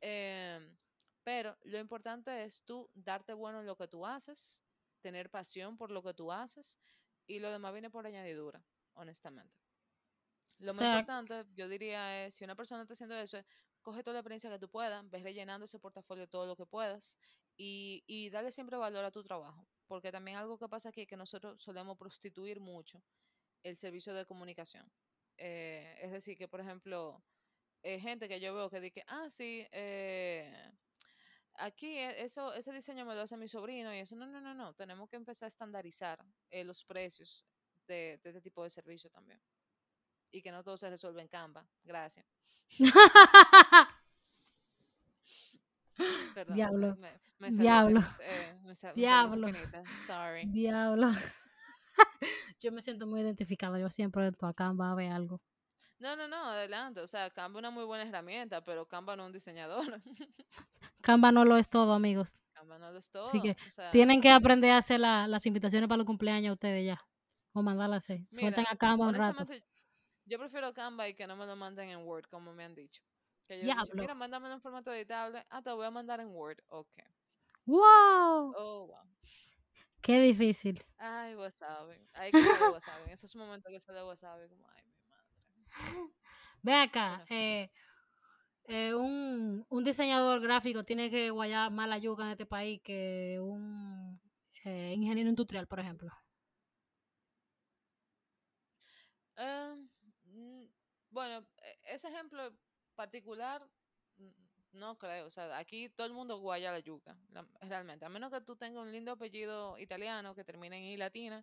[0.00, 0.78] Em,
[1.24, 4.64] pero lo importante es tú darte bueno en lo que tú haces,
[5.00, 6.78] tener pasión por lo que tú haces
[7.26, 9.60] y lo demás viene por añadidura, honestamente.
[10.58, 13.46] Lo más sea, importante, yo diría, es si una persona está haciendo eso, es
[13.86, 17.20] coge toda la experiencia que tú puedas, ves rellenando ese portafolio todo lo que puedas
[17.56, 19.68] y, y dale siempre valor a tu trabajo.
[19.86, 23.04] Porque también algo que pasa aquí es que nosotros solemos prostituir mucho
[23.62, 24.90] el servicio de comunicación.
[25.36, 27.22] Eh, es decir, que por ejemplo,
[27.82, 30.72] eh, gente que yo veo que dice, ah, sí, eh,
[31.54, 34.52] aquí e- eso, ese diseño me lo hace mi sobrino y eso, no, no, no,
[34.54, 36.18] no, tenemos que empezar a estandarizar
[36.50, 37.46] eh, los precios
[37.86, 39.40] de, de este tipo de servicio también.
[40.36, 41.66] Y que no todo se resuelve en Canva.
[41.82, 42.26] Gracias.
[46.34, 46.56] Perdón.
[46.56, 46.96] Diablo.
[47.38, 48.00] Me, Diablo.
[48.20, 49.48] eh, me Diablo.
[50.06, 50.44] Sorry.
[50.44, 51.10] Diablo.
[52.60, 53.78] yo me siento muy identificada.
[53.78, 55.40] Yo siempre entro a Canva a ver algo.
[55.98, 57.00] No, no, no, adelante.
[57.00, 59.86] O sea, Canva es una muy buena herramienta, pero Canva no es un diseñador.
[61.00, 62.36] Canva no lo es todo, amigos.
[62.52, 63.28] Canva no lo es todo.
[63.28, 66.52] Así que o sea, tienen que aprender a hacer la- las invitaciones para los cumpleaños
[66.52, 67.00] ustedes ya.
[67.54, 68.20] O mandarlas a hacer.
[68.70, 69.46] A Canva un rato.
[70.26, 73.02] Yo prefiero Canva y que no me lo manden en Word, como me han dicho.
[73.46, 75.44] Que yo he dicho, mira, mándamelo en formato editable.
[75.50, 76.58] Ah, te voy a mandar en Word.
[76.68, 76.98] Ok.
[77.64, 78.52] ¡Wow!
[78.56, 79.16] Oh, wow.
[80.02, 80.84] Qué difícil.
[80.98, 81.96] Ay, wasabi.
[82.14, 82.38] Ay, que
[82.80, 83.12] wasabi.
[83.12, 86.12] Esos momentos que sale wasabi, como, ay, mi madre.
[86.62, 87.70] Ve acá, eh,
[88.68, 93.38] eh, un, un diseñador gráfico tiene que guayar más la yuca en este país que
[93.40, 94.20] un
[94.64, 96.10] eh, ingeniero industrial, por ejemplo.
[99.38, 99.88] Mm,
[101.16, 102.54] bueno, e- ese ejemplo
[102.94, 103.66] particular,
[104.72, 105.26] no creo.
[105.26, 108.04] O sea, aquí todo el mundo guaya la yuca, la- realmente.
[108.04, 111.42] A menos que tú tengas un lindo apellido italiano que termine en I latina,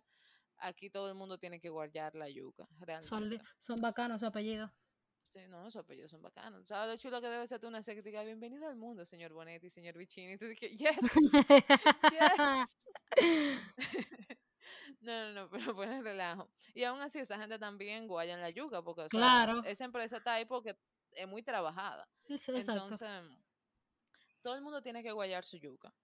[0.58, 3.40] aquí todo el mundo tiene que guayar la yuca, Son, realmente.
[3.58, 4.72] son bacanos su apellido.
[5.24, 6.68] Sí, no, esos apellidos son bacanos.
[6.68, 9.70] ¿Sabes lo chulo que debe ser tú una que diga bienvenido al mundo, señor Bonetti,
[9.70, 10.34] señor Vicini?
[10.34, 10.96] Y tú dices, yes,
[12.12, 12.76] yes.
[15.00, 16.50] No, no, no, pero pone relajo.
[16.74, 19.62] Y aún así, esa gente también guaya en la yuca, porque, o sea, Claro.
[19.64, 20.76] esa empresa está ahí porque
[21.12, 22.08] es muy trabajada.
[22.54, 23.10] Entonces,
[24.42, 25.94] todo el mundo tiene que guayar su yuca.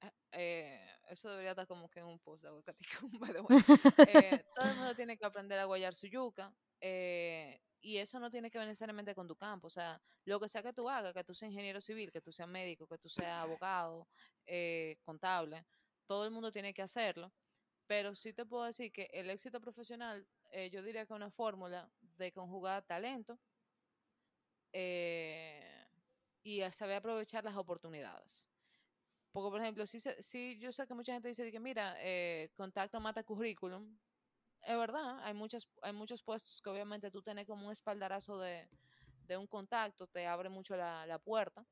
[0.00, 2.50] Eh, eh, eso debería estar como que en un post de
[3.48, 3.64] way.
[4.06, 6.52] Eh, todo el mundo tiene que aprender a guayar su yuca.
[6.80, 9.68] eh, y eso no tiene que ver necesariamente con tu campo.
[9.68, 12.32] O sea, lo que sea que tú hagas, que tú seas ingeniero civil, que tú
[12.32, 14.08] seas médico, que tú seas abogado,
[15.04, 15.64] contable,
[16.08, 17.32] todo el mundo tiene que hacerlo.
[17.88, 21.30] Pero sí te puedo decir que el éxito profesional, eh, yo diría que es una
[21.30, 23.40] fórmula de conjugar talento
[24.72, 25.88] eh,
[26.42, 28.48] y saber aprovechar las oportunidades.
[29.32, 33.00] Porque, por ejemplo, sí, sí yo sé que mucha gente dice que, mira, eh, contacto
[33.00, 33.98] mata currículum.
[34.62, 38.68] Es verdad, hay, muchos hay muchos puestos que obviamente tú tienes como un espaldarazo de,
[39.26, 41.66] de un contacto, te abre mucho la, la puerta.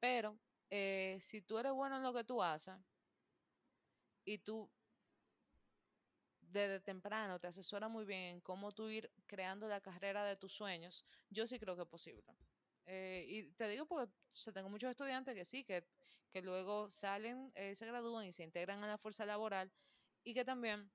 [0.00, 0.38] Pero
[0.70, 2.76] eh, si tú eres bueno en lo que tú haces
[4.24, 4.70] y tú
[6.52, 10.52] desde temprano te asesora muy bien en cómo tú ir creando la carrera de tus
[10.52, 12.24] sueños, yo sí creo que es posible.
[12.86, 14.12] Eh, y te digo porque
[14.46, 15.86] o tengo muchos estudiantes que sí, que,
[16.30, 19.72] que luego salen, eh, se gradúan y se integran a la fuerza laboral
[20.24, 20.90] y que también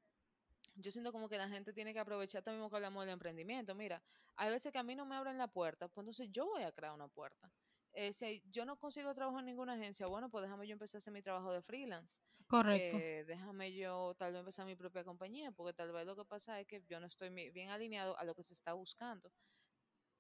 [0.76, 3.76] yo siento como que la gente tiene que aprovechar también mismo que hablamos del emprendimiento.
[3.76, 4.04] Mira,
[4.36, 6.72] hay veces que a mí no me abren la puerta, pues entonces yo voy a
[6.72, 7.52] crear una puerta.
[7.98, 11.00] Eh, si yo no consigo trabajo en ninguna agencia, bueno, pues déjame yo empezar a
[11.00, 12.22] hacer mi trabajo de freelance.
[12.48, 12.98] Correcto.
[12.98, 16.60] Eh, déjame yo tal vez empezar mi propia compañía, porque tal vez lo que pasa
[16.60, 19.32] es que yo no estoy bien alineado a lo que se está buscando.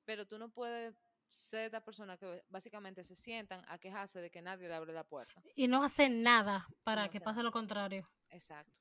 [0.05, 0.95] Pero tú no puedes
[1.29, 5.03] ser esta persona que básicamente se sientan a quejarse de que nadie le abre la
[5.03, 5.41] puerta.
[5.55, 7.43] Y no hacen nada para no que pase nada.
[7.43, 8.09] lo contrario.
[8.29, 8.79] Exacto.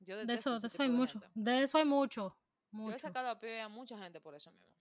[0.00, 1.20] Yo De eso, de eso hay de mucho.
[1.20, 1.28] gente.
[1.34, 2.36] De eso hay mucho.
[2.70, 2.98] Yo he Mucho.
[2.98, 4.74] sacado a pie a mucha gente por eso mismo.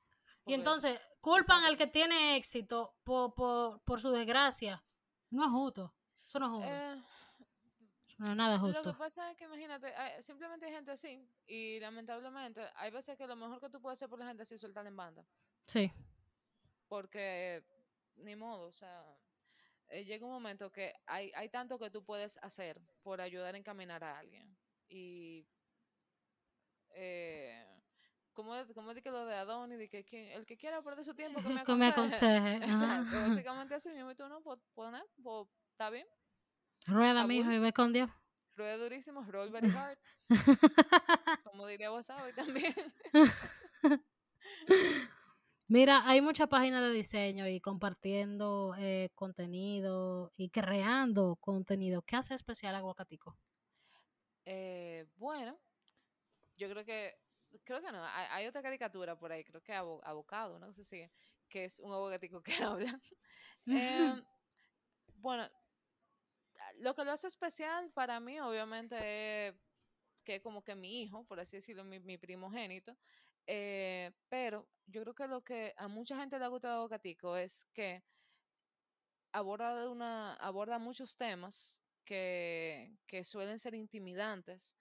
[0.48, 4.84] Y entonces, culpan al que tiene éxito por, por, por su desgracia.
[5.30, 5.94] No es justo.
[6.28, 6.70] Eso no es justo.
[6.70, 7.04] Eh,
[8.20, 8.98] no es nada Lo que justo.
[8.98, 13.36] pasa es que imagínate, hay- simplemente hay gente así y lamentablemente hay veces que lo
[13.36, 15.24] mejor que tú puedes hacer por la gente así es soltar en banda,
[15.68, 15.92] Sí.
[16.88, 17.64] porque
[18.16, 19.06] ni modo, o sea,
[19.90, 23.58] eh, llega un momento que hay, hay tanto que tú puedes hacer por ayudar a
[23.60, 24.58] encaminar a alguien
[24.90, 25.46] y
[26.90, 27.77] eh,
[28.38, 31.16] como como di que lo de Adonis, de que quien- el que quiera perder su
[31.16, 32.38] tiempo que me Que me aconseje.
[32.38, 32.56] aconseje.
[33.02, 33.28] Exacto, ajá.
[33.30, 34.92] básicamente así mismo y tú no, pues, pues,
[35.24, 36.06] pues, está bien,
[36.86, 37.28] Rueda, Abul.
[37.34, 38.10] mijo, y ve con Dios.
[38.56, 39.98] rueda durísimo, roll very hard,
[41.44, 42.74] como diría WhatsApp también.
[45.70, 52.02] Mira, hay muchas páginas de diseño y compartiendo eh, contenido y creando contenido.
[52.04, 53.38] ¿Qué hace especial Aguacatico?
[54.46, 55.60] Eh, bueno,
[56.56, 57.20] yo creo que,
[57.64, 60.84] creo que no, hay, hay otra caricatura por ahí, creo que abo- Abocado, no sé
[60.84, 61.10] si,
[61.50, 63.00] que es un abogatico que habla.
[63.68, 64.24] Em,
[65.16, 65.50] bueno,
[66.80, 69.56] lo que lo hace especial para mí, obviamente, es
[70.24, 72.98] que como que mi hijo, por así decirlo, mi, primogénito,
[73.46, 77.66] eh, pero yo creo que lo que a mucha gente le ha gustado Abogatico es
[77.74, 78.04] que
[79.32, 84.76] aborda, una, aborda muchos temas que, que suelen ser intimidantes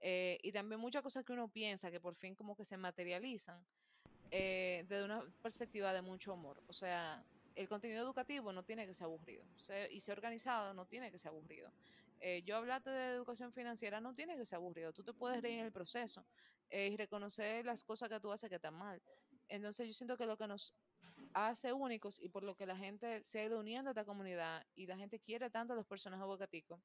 [0.00, 3.62] eh, y también muchas cosas que uno piensa que por fin como que se materializan
[4.30, 6.62] eh, desde una perspectiva de mucho humor.
[6.68, 7.24] O sea,
[7.54, 11.18] el contenido educativo no tiene que ser aburrido ser- y ser organizado no tiene que
[11.18, 11.70] ser aburrido.
[12.20, 14.92] Eh, yo hablarte de educación financiera no tiene que ser aburrido.
[14.92, 16.24] Tú te puedes reír en el proceso
[16.68, 19.02] eh, y reconocer las cosas que tú haces que están mal.
[19.48, 20.74] Entonces yo siento que lo que nos
[21.32, 24.64] hace únicos y por lo que la gente se ha ido uniendo a esta comunidad
[24.74, 26.80] y la gente quiere tanto a los personajes bocaticos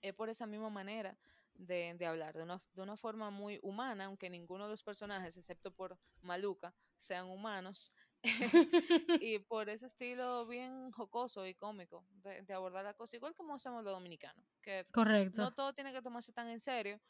[0.00, 1.16] es por esa misma manera
[1.54, 5.36] de, de hablar, de una, de una forma muy humana, aunque ninguno de los personajes,
[5.36, 7.92] excepto por Maluca, sean humanos,
[9.22, 13.54] y por ese estilo bien jocoso y cómico de, de abordar la cosa, igual como
[13.54, 15.42] hacemos los dominicanos, que Correcto.
[15.42, 17.00] no todo tiene que tomarse tan en serio,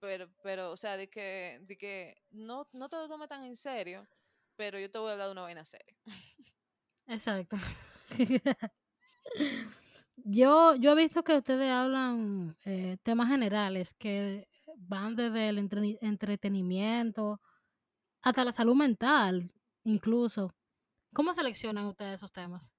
[0.00, 3.56] pero, pero o sea, de que, de que no, no te lo tomes tan en
[3.56, 4.06] serio,
[4.56, 5.96] pero yo te voy a hablar de una vaina seria.
[7.06, 7.56] Exacto.
[10.24, 15.98] yo, yo he visto que ustedes hablan eh, temas generales que van desde el entre-
[16.00, 17.40] entretenimiento
[18.22, 19.52] hasta la salud mental,
[19.84, 20.54] incluso.
[21.14, 22.74] ¿Cómo seleccionan ustedes esos temas?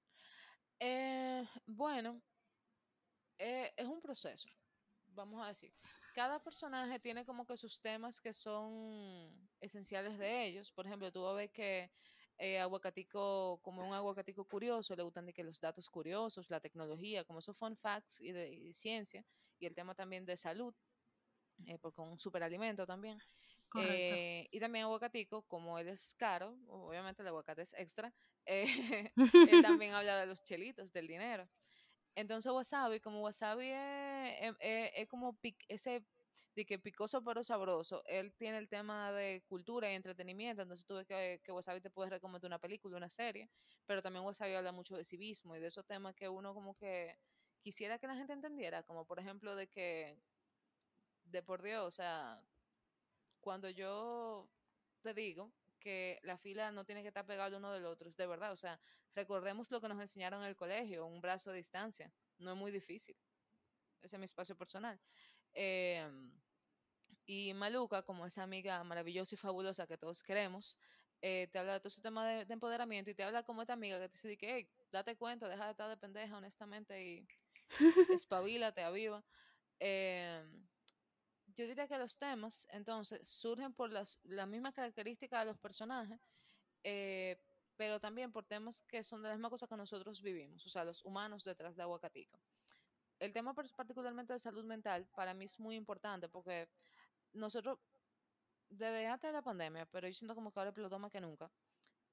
[0.80, 2.20] Eh, bueno,
[3.38, 4.48] eh, es un proceso,
[5.06, 5.72] vamos a decir.
[6.14, 10.72] Cada personaje tiene como que sus temas que son esenciales de ellos.
[10.72, 11.90] Por ejemplo, tú ver que
[12.38, 17.24] eh, Aguacatico, como un aguacatico curioso, le gustan de que los datos curiosos, la tecnología,
[17.24, 19.24] como esos fun facts y de, y de ciencia,
[19.58, 20.74] y el tema también de salud,
[21.66, 23.22] eh, porque un superalimento también.
[23.74, 28.14] Eh, y también aguacatico, como él es caro, obviamente el aguacate es extra,
[28.46, 28.64] eh,
[29.44, 31.48] él también habla de los chelitos, del dinero.
[32.14, 36.04] Entonces wasabi, como wasabi es, es- es- es como pic- ese
[36.54, 40.94] de que picoso pero sabroso, él tiene el tema de cultura y entretenimiento, entonces tú
[40.94, 43.50] ves que, que wasabi te puede recomendar una película, una serie,
[43.86, 47.18] pero también wasabi habla mucho de civismo y de esos temas que uno como que
[47.60, 50.20] quisiera que la gente entendiera, como por ejemplo de que,
[51.24, 52.40] de por Dios, o sea,
[53.40, 54.48] cuando yo
[55.02, 58.26] te digo que la fila no tiene que estar pegada uno del otro, es de
[58.26, 58.52] verdad.
[58.52, 58.80] O sea,
[59.14, 62.10] recordemos lo que nos enseñaron en el colegio, un brazo de distancia.
[62.38, 63.16] No es muy difícil.
[64.02, 64.98] Ese es mi espacio personal.
[65.54, 66.08] Eh,
[67.26, 70.78] y Maluca, como esa amiga maravillosa y fabulosa que todos queremos,
[71.22, 73.72] eh, te habla de todo ese tema de, de empoderamiento y te habla como esta
[73.74, 77.26] amiga que te dice que, hey, date cuenta, deja de estar de pendeja, honestamente, y
[78.08, 79.24] espabilate, aviva.
[79.80, 80.44] Eh,
[81.46, 86.20] yo diría que los temas, entonces, surgen por las, las mismas características de los personajes,
[86.84, 87.40] eh,
[87.76, 90.84] pero también por temas que son de las mismas cosas que nosotros vivimos, o sea,
[90.84, 92.40] los humanos detrás de Aguacatico.
[93.24, 96.68] El tema particularmente de salud mental para mí es muy importante porque
[97.32, 97.78] nosotros,
[98.68, 101.50] desde antes de la pandemia, pero yo siento como que ahora explotó más que nunca,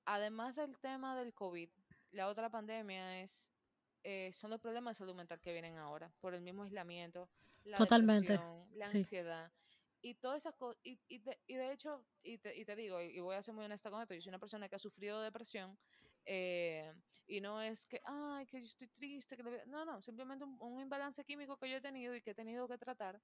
[0.06, 1.70] además del tema del COVID,
[2.12, 3.50] la otra pandemia es,
[4.04, 7.30] eh, son los problemas de salud mental que vienen ahora, por el mismo aislamiento,
[7.66, 9.00] la Totalmente, depresión, la sí.
[9.00, 9.52] ansiedad.
[10.02, 13.02] Y todas esas cosas, y, y, de, y de hecho, y te, y te digo,
[13.02, 15.22] y voy a ser muy honesta con esto, yo soy una persona que ha sufrido
[15.22, 15.78] depresión,
[16.26, 16.94] eh,
[17.28, 19.66] y no es que, ay, que yo estoy triste, que la vida-".
[19.68, 22.68] no, no, simplemente un, un imbalance químico que yo he tenido y que he tenido
[22.68, 23.22] que tratar,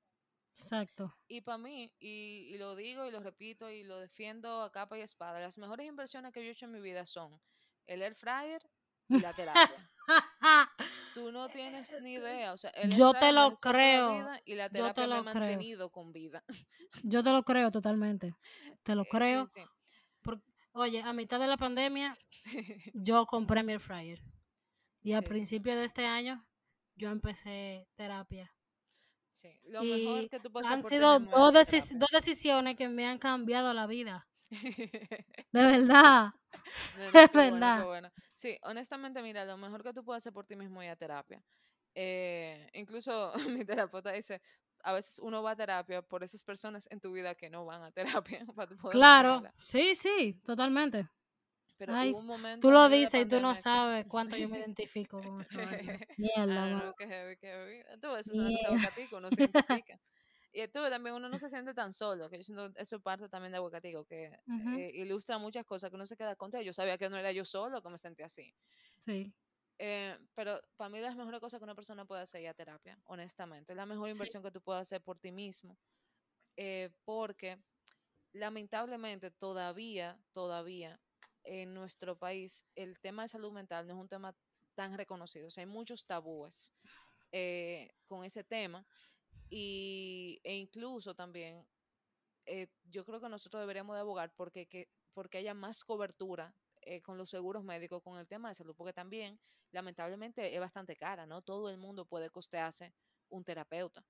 [0.56, 1.16] Exacto.
[1.28, 4.98] y para mí, y, y lo digo y lo repito y lo defiendo a capa
[4.98, 7.41] y espada, las mejores inversiones que yo he hecho en mi vida son
[7.86, 8.62] el air fryer
[9.10, 9.84] y la terapia.
[11.12, 14.91] Tú no tienes ni idea, o sea, el Yo te lo creo, y la yo
[14.91, 15.64] te terapia me ha lo creo.
[15.64, 16.43] mantenido con vida.
[17.04, 18.38] Yo te lo creo totalmente.
[18.84, 19.45] Te lo creo.
[19.45, 19.70] Sí, sí.
[20.84, 22.17] Oye, a mitad de la pandemia
[22.93, 24.19] yo compré mi air fryer.
[25.03, 25.34] Y a Sí, sí.
[25.34, 26.45] principio de este año
[26.95, 28.51] yo empecé terapia.
[29.32, 33.19] Sí, lo mejor que tú puedes hacer han sido dos, dos decisiones que me han
[33.19, 34.28] cambiado la vida.
[35.51, 36.32] De verdad.
[36.93, 37.84] No, no, Es qué bueno, qué verdad.
[37.84, 38.11] bueno.
[38.34, 40.95] Sí, honestamente, mira, lo mejor que tú puedes hacer por ti mismo es ir a
[40.95, 41.43] terapia.
[41.95, 44.41] Eh, incluso mi terapeuta dice,
[44.89, 47.83] a veces uno va a terapia por esas personas en tu vida que no van
[47.83, 47.91] a
[48.39, 51.09] terapia para poder Claro, sí, sí, totalmente.
[51.77, 54.57] Pero Ay, hubo un momento Tú lo dices y tú no sabes cuánto yo me
[54.59, 56.01] identifico con vaina.
[56.17, 57.83] Mierda, Ah, no, heavy, heavy.
[58.01, 58.65] Tú ves, eso es Mierda.
[58.65, 59.99] aguacatico, uno se identifica.
[60.51, 63.51] Y tú también uno no se siente tan solo, que yo siento eso parte también
[63.51, 66.61] de aguacatico, que Ujú, eh, ilustra muchas cosas que uno se queda contra.
[66.61, 68.55] Yo sabía que no era yo solo que me sentía así.
[68.99, 69.33] Sí,
[69.80, 72.53] Eh, pero para mí las mejores cosas que una persona puede hacer es ir a
[72.55, 73.73] terapia, honestamente.
[73.73, 74.13] Es la mejor sí.
[74.13, 75.78] inversión que tú puedes hacer por ti mismo.
[76.57, 77.59] eh, porque
[78.34, 80.99] lamentablemente todavía, todavía
[81.43, 84.36] en nuestro país el tema de salud mental no es un tema
[84.75, 85.47] tan reconocido.
[85.47, 86.73] O sea, hay muchos tabúes
[87.32, 88.86] eh, con ese tema
[89.49, 91.67] y, e incluso también
[92.45, 96.55] eh, yo creo que nosotros deberíamos de abogar porque, que, porque haya más cobertura
[96.95, 99.39] eh, con los seguros médicos con el tema de salud, porque también
[99.71, 101.41] lamentablemente es bastante cara, ¿no?
[101.41, 102.93] Todo el mundo puede costearse
[103.29, 104.05] un terapeuta.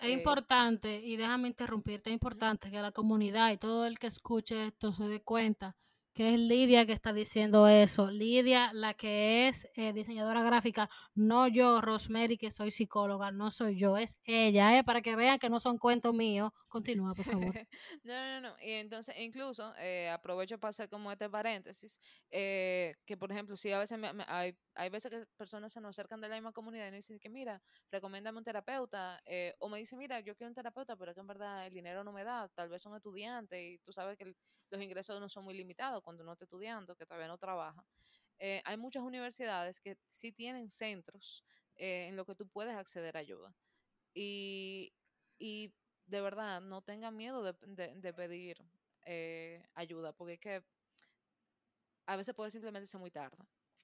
[0.00, 4.08] Es Eh, importante, y déjame interrumpirte, es importante que la comunidad y todo el que
[4.08, 5.76] escuche esto se dé cuenta
[6.14, 8.10] que es Lidia que está diciendo eso.
[8.10, 13.78] Lidia, la que es eh, diseñadora gráfica, no yo, Rosemary, que soy psicóloga, no soy
[13.78, 14.84] yo, es ella, ¿eh?
[14.84, 16.50] para que vean que no son cuentos míos.
[16.68, 17.56] Continúa, por favor.
[18.04, 18.54] no, no, no.
[18.60, 21.98] Y entonces, incluso, eh, aprovecho para hacer como este paréntesis,
[22.30, 25.90] eh, que por ejemplo, si a veces me- hay, hay veces que personas se nos
[25.98, 29.68] acercan de la misma comunidad y nos dicen que, mira, recomiéndame un terapeuta, eh, o
[29.68, 32.12] me dicen, mira, yo quiero un terapeuta, pero es que en verdad el dinero no
[32.12, 34.34] me da, tal vez son estudiantes y tú sabes que
[34.72, 37.86] los ingresos no son muy limitados cuando uno está estudiando, que todavía no trabaja.
[38.38, 41.44] Eh, hay muchas universidades que sí tienen centros
[41.76, 43.56] eh, en los que tú puedes acceder a ayuda.
[44.14, 44.94] Y,
[45.38, 45.74] y
[46.06, 48.58] de verdad, no tengan miedo de, de- pedir
[49.06, 50.64] eh, ayuda, porque es que
[52.06, 53.36] a veces puede simplemente ser muy tarde.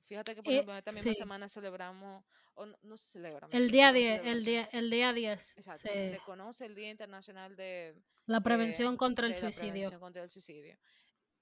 [0.08, 3.46] Fíjate que, por Eh, ejemplo, esta misma sí, semana celebramos, o no, no se celebra,
[3.50, 6.74] el día fue una 10, el día, el día 10, Exacto, se se- reconoce el
[6.74, 7.94] Día Internacional de,
[8.26, 9.72] la eh, prevención contra el de la suicidio.
[9.72, 10.78] prevención contra el suicidio.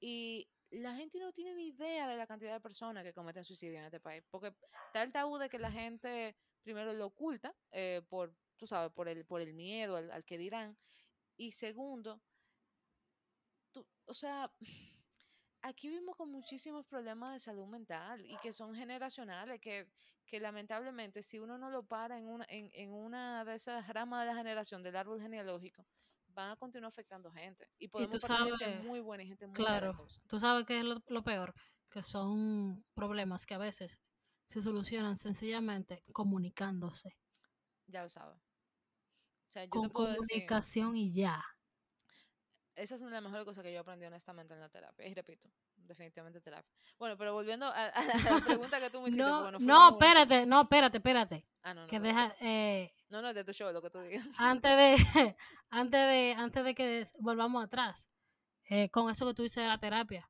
[0.01, 3.79] Y la gente no tiene ni idea de la cantidad de personas que cometen suicidio
[3.79, 4.53] en este país, porque
[4.87, 9.09] está el tabú de que la gente primero lo oculta eh, por, tú sabes, por
[9.09, 10.77] el, por el miedo al, al que dirán,
[11.37, 12.21] y segundo,
[13.73, 14.51] tú- o sea,
[15.63, 19.87] aquí vivimos con muchísimos problemas de salud mental y que son generacionales, que,
[20.25, 24.21] que lamentablemente si uno no lo para en una, en, en una de esas ramas
[24.21, 25.87] de la generación del árbol genealógico,
[26.29, 27.67] van a continuar afectando gente.
[27.79, 29.93] Y Y podemos perder gente muy buena y gente muy claro,
[30.29, 31.53] tú sabes que es lo, lo peor,
[31.91, 33.99] que son problemas que a veces
[34.47, 37.11] se solucionan sencillamente comunicándose,
[37.87, 38.39] Ya lo sabes.
[38.39, 41.43] O sea, yo con te puedo decir, comunicación y ya.
[42.77, 45.07] Esa es una de las mejores cosas que yo aprendí honestamente en la terapia.
[45.07, 46.70] Y repito, definitivamente terapia.
[46.99, 49.89] Bueno, pero volviendo a, a la, la pregunta que tú me hiciste, No, nos no,
[49.91, 53.53] espérate, no, espérate, espérate, Ah, no, no, que no, deja, eh, no, no, de tu
[53.53, 54.27] show, lo que tú digas.
[54.39, 54.97] antes de,
[55.70, 58.09] antes de, antes de que volvamos atrás,
[58.68, 60.29] eh, con eso que tú dices de la terapia,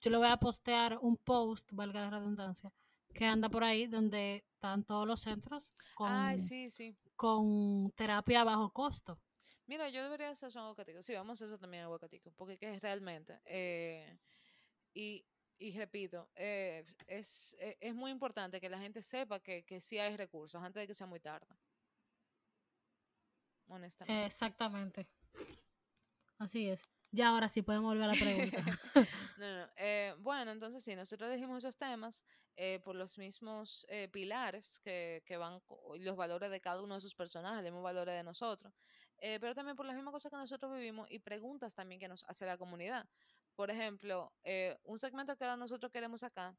[0.00, 2.72] yo le voy a postear un post, valga la redundancia,
[3.14, 6.96] que anda por ahí donde están todos los centros con, Ay, sí, sí.
[7.16, 9.18] con terapia a bajo costo.
[9.66, 11.02] Mira, yo debería hacer eso en aguacatico.
[11.02, 12.30] Sí, vamos a hacer eso también aguacatico.
[12.36, 13.40] Porque que es realmente.
[13.46, 14.18] eh,
[14.92, 15.24] y,
[15.58, 19.98] y repito, eh, es, e- es muy importante que la gente sepa que, que sí
[19.98, 21.46] hay recursos antes de que sea muy tarde.
[23.68, 24.26] Honestamente.
[24.26, 25.06] Exactamente.
[26.38, 26.86] Así es.
[27.10, 28.58] Ya ahora sí podemos volver a la pregunta.
[29.38, 29.68] No, no.
[29.76, 32.24] Eh, bueno, entonces sí, nosotros elegimos esos temas
[32.56, 35.60] eh, por los mismos eh, pilares que, que van,
[35.98, 38.72] los valores de cada uno de sus personajes, los mismos valores de nosotros,
[39.18, 42.24] eh, pero también por las mismas cosas que nosotros vivimos y preguntas también que nos
[42.28, 43.06] hace la comunidad.
[43.54, 46.56] Por ejemplo, eh, un segmento que ahora nosotros queremos acá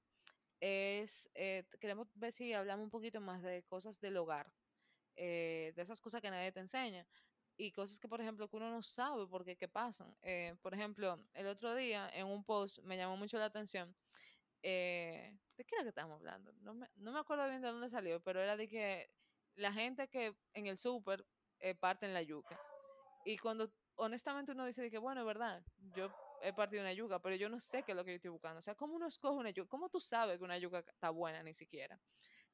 [0.59, 4.51] es, eh, queremos ver si hablamos un poquito más de cosas del hogar,
[5.15, 7.05] eh, de esas cosas que nadie te enseña
[7.57, 10.15] y cosas que, por ejemplo, que uno no sabe por qué, qué pasan.
[10.21, 13.95] Eh, por ejemplo, el otro día en un post me llamó mucho la atención.
[14.63, 16.51] eh, ¿De qué era que estábamos hablando?
[16.53, 19.09] No me, no me acuerdo bien de dónde salió, pero era de que
[19.55, 21.25] la gente que en el súper
[21.59, 22.59] eh, parten la yuca.
[23.23, 25.63] Y cuando honestamente uno dice de que, bueno, es verdad,
[25.95, 26.09] yo
[26.41, 28.59] he partido una yuca, pero yo no sé qué es lo que yo estoy buscando.
[28.59, 29.69] O sea, ¿cómo uno escoge una yuca?
[29.69, 31.99] ¿Cómo tú sabes que una yuca está buena ni siquiera?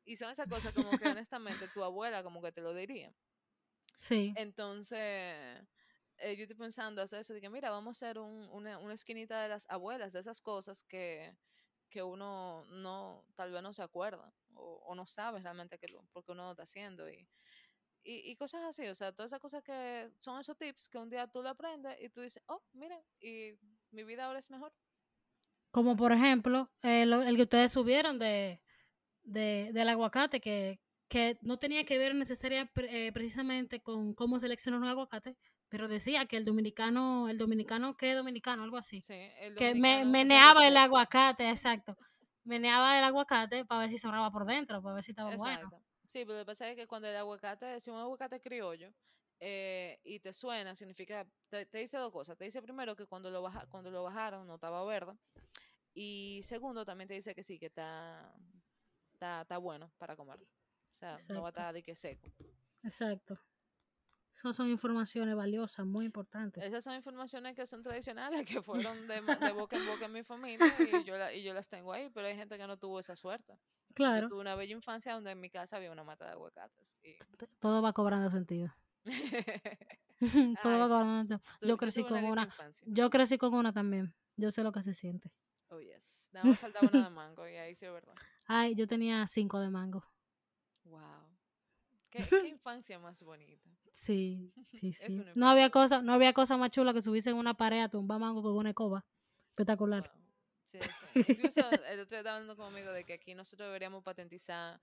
[0.05, 3.13] Y son esas cosas como que honestamente tu abuela como que te lo diría.
[3.99, 4.33] Sí.
[4.35, 4.99] Entonces,
[6.17, 8.93] eh, yo estoy pensando hacer eso, de que mira, vamos a hacer un- una, una
[8.93, 11.37] esquinita de las abuelas, de esas cosas que,
[11.89, 16.05] que uno no, tal vez no se acuerda o, o no sabe realmente que lo,
[16.13, 17.27] porque uno lo está haciendo y,
[18.03, 21.09] y, y cosas así, o sea, todas esas cosas que son esos tips que un
[21.09, 23.53] día tú lo aprendes y tú dices, oh, mira, y
[23.91, 24.71] mi vida ahora es mejor.
[25.71, 28.59] Como por ejemplo, eh, lo- el que ustedes subieron de,
[29.23, 34.81] de- del aguacate, que, que no tenía que ver necesaria eh, precisamente con cómo seleccionar
[34.81, 35.37] un aguacate,
[35.69, 38.63] pero decía que el dominicano, el dominicano, ¿qué dominicano?
[38.63, 38.99] Algo así.
[38.99, 41.95] Sí, el que me, el meneaba el aguacate, exacto.
[42.43, 45.71] Meneaba el aguacate para ver si sobraba por dentro, para ver si estaba bueno.
[46.11, 48.93] Sí, pero lo que pasa es que cuando el aguacate, si un aguacate criollo
[49.39, 52.37] eh, y te suena, significa, te, te dice dos cosas.
[52.37, 55.17] Te dice primero que cuando lo, baja, cuando lo bajaron no estaba verde.
[55.93, 58.29] Y segundo, también te dice que sí, que está,
[59.13, 60.37] está, está bueno para comer.
[60.41, 62.27] O sea, no va a estar de que seco.
[62.83, 63.39] Exacto.
[64.33, 66.61] Esas son informaciones valiosas, muy importantes.
[66.61, 70.67] Esas son informaciones que son tradicionales, que fueron de boca en boca en mi familia
[70.91, 73.15] y yo, la- y yo las tengo ahí, pero hay gente que no tuvo esa
[73.15, 73.57] suerte.
[73.91, 76.97] Yo Claro, tuve una bella infancia donde en mi casa había una mata de aguacates.
[77.03, 77.15] Y...
[77.59, 78.73] todo va cobrando sentido.
[80.63, 81.41] todo Ay, va cobrando sentido.
[81.61, 82.87] Yo crecí con una, infancia.
[82.89, 84.13] yo crecí con una también.
[84.37, 85.31] Yo sé lo que se siente.
[85.69, 86.29] Oh, yes.
[86.33, 88.13] Nada más faltaba una de mango y ahí sí es verdad.
[88.45, 90.03] Ay, yo tenía cinco de mango.
[90.85, 91.01] Wow.
[92.09, 93.69] ¿Qué, qué infancia más bonita.
[93.91, 95.23] Sí, sí, sí.
[95.35, 98.19] No había cosa, no había cosa más chula que subirse en una pared a tumbar
[98.19, 99.05] mango con una escoba.
[99.49, 100.11] Espectacular.
[100.13, 100.20] Wow.
[100.71, 100.89] Sí, sí.
[101.51, 104.79] Incluso el otro día estaba hablando conmigo de que aquí nosotros deberíamos patentizar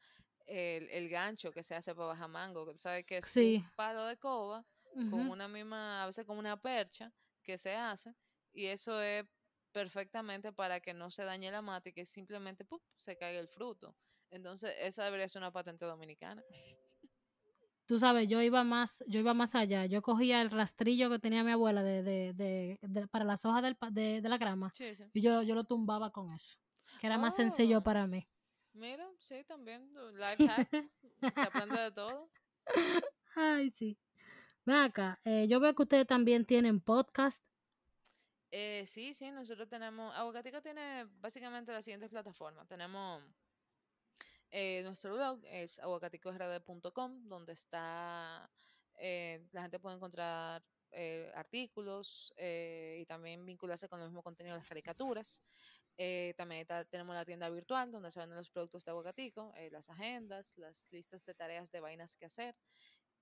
[0.46, 2.66] el, el gancho que se hace para bajar mango.
[2.66, 3.62] Que tú sabes que es Sí.
[3.64, 4.64] un palo de coba
[5.10, 7.12] con una misma, a veces como una percha
[7.42, 8.14] que se hace.
[8.52, 9.24] Y eso es
[9.72, 12.82] perfectamente para que no se dañe la mata y que simplemente ¡pup!
[12.96, 13.96] se caiga el fruto.
[14.30, 16.42] Entonces, esa debería ser una patente dominicana.
[17.88, 19.86] Tú sabes, yo iba más, yo iba más allá.
[19.86, 23.62] Yo cogía el rastrillo que tenía mi abuela de, de, de, de- para las hojas
[23.62, 25.04] del, de, de la grama Sí, sí.
[25.14, 26.58] y yo, yo lo tumbaba con eso,
[27.00, 27.82] que era más sencillo Oh.
[27.82, 28.28] para mí.
[28.74, 29.90] Mira, sí, también.
[30.12, 30.92] Life hacks.
[31.34, 32.30] Se aprende de todo.
[33.34, 33.98] Ay, sí.
[34.66, 37.42] Ven acá, eh, yo veo que ustedes también tienen podcast.
[38.50, 40.14] Eh, sí, sí, nosotros tenemos.
[40.14, 42.68] Aguacatico tiene básicamente las siguientes plataformas.
[42.68, 43.22] Tenemos
[44.50, 48.50] eh, nuestro blog, es aguacaticosrd.com, donde está.
[48.96, 54.60] eh, la gente puede encontrar eh, artículos y también vincularse con el mismo contenido de
[54.60, 55.42] las caricaturas.
[56.36, 60.86] También tenemos la tienda virtual donde se venden los productos de Aguacatico, las agendas, las
[60.90, 62.56] listas de tareas de vainas que hacer.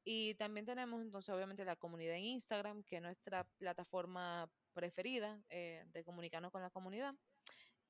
[0.04, 6.02] Y también tenemos entonces obviamente la comunidad en Instagram, que es nuestra plataforma preferida de
[6.04, 7.14] comunicarnos con la comunidad.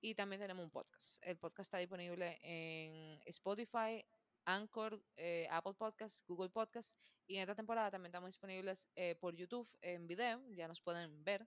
[0.00, 1.18] Y también tenemos un podcast.
[1.22, 4.04] El podcast está disponible en Spotify,
[4.44, 6.96] Anchor, eh, Apple Podcasts, Google Podcasts.
[7.26, 10.42] Y en esta temporada también estamos disponibles eh, por YouTube en video.
[10.50, 11.46] Ya nos pueden ver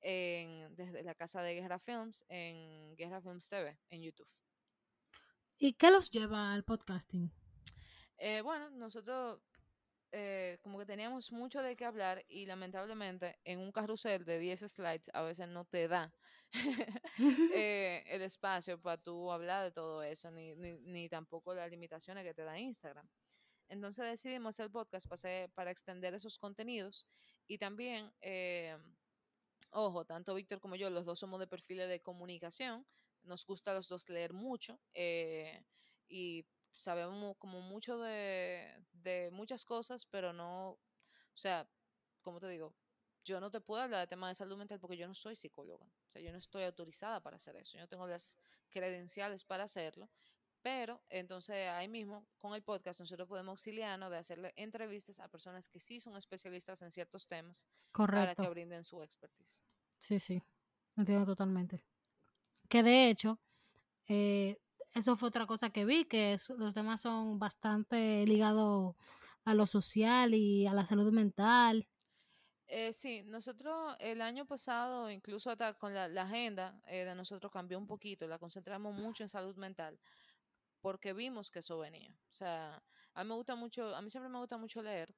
[0.00, 4.28] en- desde la casa de Guerra Films en Guerra Films TV en YouTube.
[5.58, 7.32] ¿Y qué los lleva al podcasting?
[8.16, 9.40] Eh, bueno, nosotros
[10.12, 14.60] eh, como que teníamos mucho de qué hablar y lamentablemente en un carrusel de 10
[14.60, 16.14] slides a veces no te da
[17.54, 22.24] eh, el espacio para tú hablar de todo eso, ni, ni, ni tampoco las limitaciones
[22.24, 23.08] que te da Instagram.
[23.68, 27.06] Entonces decidimos hacer el podcast para, para extender esos contenidos
[27.46, 28.76] y también, eh,
[29.70, 32.86] ojo, tanto Víctor como yo, los dos somos de perfiles de comunicación,
[33.24, 35.64] nos gusta a los dos leer mucho eh,
[36.08, 40.78] y sabemos como mucho de, de muchas cosas, pero no, o
[41.34, 41.68] sea,
[42.22, 42.74] como te digo,
[43.28, 45.84] yo no te puedo hablar de temas de salud mental porque yo no soy psicóloga.
[45.86, 47.74] O sea, yo no estoy autorizada para hacer eso.
[47.76, 48.36] Yo no tengo las
[48.70, 50.10] credenciales para hacerlo.
[50.62, 55.68] Pero entonces ahí mismo, con el podcast, nosotros podemos auxiliarnos de hacerle entrevistas a personas
[55.68, 58.42] que sí son especialistas en ciertos temas para Correcto.
[58.42, 59.62] que brinden su expertise.
[59.98, 60.42] Sí, sí.
[60.96, 61.84] Entiendo totalmente.
[62.68, 63.38] Que de hecho,
[64.08, 64.58] eh,
[64.94, 68.96] eso fue otra cosa que vi, que es- los temas son bastante ligados
[69.44, 71.86] a lo social y a la salud mental.
[72.68, 77.50] Eh, sí, nosotros el año pasado, incluso hasta con la, la agenda eh, de nosotros
[77.50, 79.98] cambió un poquito, la concentramos mucho en salud mental,
[80.80, 82.10] porque vimos que eso venía.
[82.30, 82.82] O sea,
[83.14, 85.14] a mí me gusta mucho, a mí siempre me gusta mucho leer,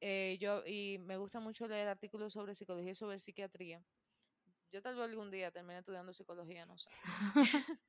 [0.00, 3.82] eh, yo, y me gusta mucho leer artículos sobre psicología y sobre psiquiatría.
[4.70, 6.90] Yo tal vez algún día termine estudiando psicología, no sé.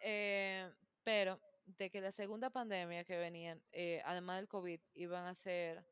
[0.00, 0.70] Eh,
[1.02, 5.84] pero de que la segunda pandemia que venían, eh, además del COVID, iban a ser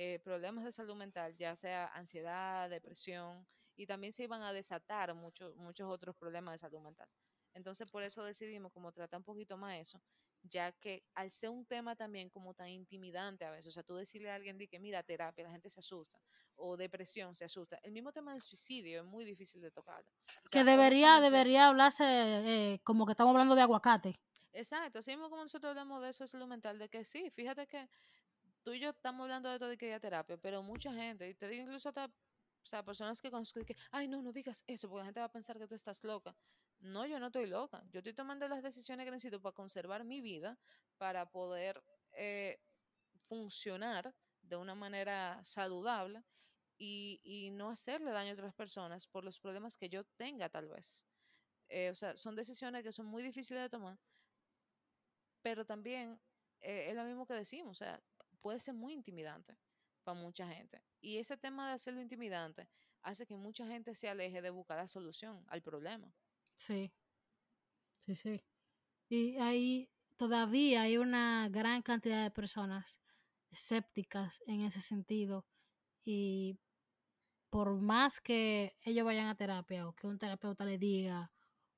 [0.00, 3.44] eh, problemas de salud mental, ya sea ansiedad, depresión,
[3.74, 7.08] y también se iban a desatar muchos muchos otros problemas de salud mental.
[7.52, 10.00] Entonces, por eso decidimos como tratar un poquito más eso,
[10.42, 13.96] ya que al ser un tema también como tan intimidante a veces, o sea, tú
[13.96, 16.22] decirle a alguien de que mira terapia, la gente se asusta,
[16.54, 17.80] o depresión se asusta.
[17.82, 19.72] El mismo tema del suicidio es muy difícil de.
[19.76, 20.00] O sea,
[20.52, 24.14] que debería, debería hablarse eh, como que estamos hablando de aguacate.
[24.52, 27.66] Exacto, así mismo como nosotros hablamos de eso de salud mental, de que sí, fíjate
[27.66, 27.88] que
[28.68, 31.48] tú y yo estamos hablando de esto de que terapia, pero mucha gente, y te
[31.48, 35.00] digo incluso hasta, o sea, personas que conozco, que, ay, no, no digas eso, porque
[35.00, 36.36] la gente va a pensar que tú estás loca.
[36.80, 40.20] No, yo no estoy loca, yo estoy tomando las decisiones que necesito para conservar mi
[40.20, 40.58] vida,
[40.98, 42.60] para poder eh,
[43.26, 46.22] funcionar de una manera saludable
[46.76, 50.68] y, y no hacerle daño a otras personas por los problemas que yo tenga tal
[50.68, 51.06] vez.
[51.70, 53.98] Eh, o sea, son decisiones que son muy difíciles de tomar,
[55.40, 56.20] pero también
[56.60, 58.02] eh, es lo mismo que decimos, o sea,
[58.40, 59.58] puede ser muy intimidante
[60.04, 60.82] para mucha gente.
[61.00, 62.70] Y ese tema de hacerlo intimidante
[63.02, 66.14] hace que mucha gente se aleje de buscar la solución al problema.
[66.56, 66.92] Sí.
[67.98, 68.44] Sí, sí.
[69.08, 73.00] Y ahí todavía hay una gran cantidad de personas
[73.50, 75.46] escépticas en ese sentido.
[76.04, 76.58] Y
[77.50, 81.32] por más que ellos vayan a terapia o que un terapeuta le diga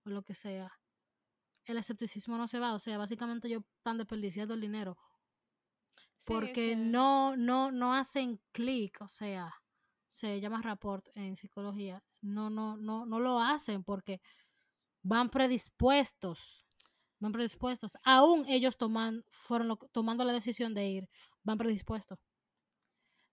[0.05, 0.81] o lo que sea,
[1.65, 2.75] el escepticismo no se va.
[2.75, 4.99] O sea, básicamente ellos están desperdiciando el dinero
[6.25, 6.77] Sí, porque sí.
[6.77, 9.53] no, no, no hacen clic, o sea,
[10.09, 14.21] se llama rapport en psicología, no, no, no, no lo hacen porque
[15.03, 16.67] van predispuestos,
[17.21, 21.11] van predispuestos, aún ellos toman, fueron lo- tomando la decisión de ir,
[21.45, 22.19] van predispuestos.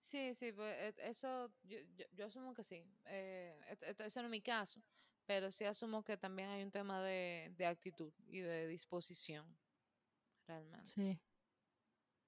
[0.01, 2.85] Sí, sí, pues, eh, eso yo, yo, yo asumo que sí.
[3.05, 3.59] Eh,
[3.99, 4.81] ese no es mi caso,
[5.25, 9.45] pero sí asumo que también hay un tema de, de actitud y de disposición,
[10.47, 10.93] realmente.
[10.93, 11.19] Sí,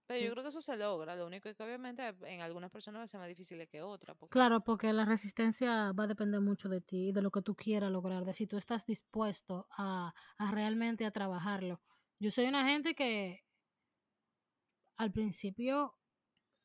[0.09, 0.25] Pero sí.
[0.25, 3.03] yo creo que eso se logra, lo único es que obviamente en algunas personas va
[3.03, 4.17] a ser más difícil que otras.
[4.17, 7.41] porque- claro, porque la resistencia va a depender mucho de ti y de lo que
[7.41, 11.81] tú quieras lograr, de si tú estás dispuesto a, a realmente a trabajarlo.
[12.19, 13.45] Yo soy una gente que
[14.97, 15.95] al principio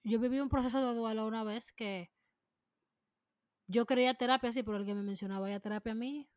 [0.04, 2.10] yo viví un proceso de duelo una vez que
[3.66, 6.28] yo quería terapia, sí, pero el que me mencionaba ya terapia a mí,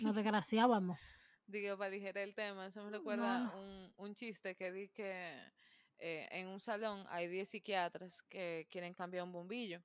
[0.00, 0.98] nos desgraciábamos.
[1.46, 3.60] Digo, para digerir el tema, eso me No, recuerda no.
[3.60, 5.36] Un, un chiste que di que
[6.00, 9.80] eh, en un salón hay 10 psiquiatras que quieren cambiar un bombillo.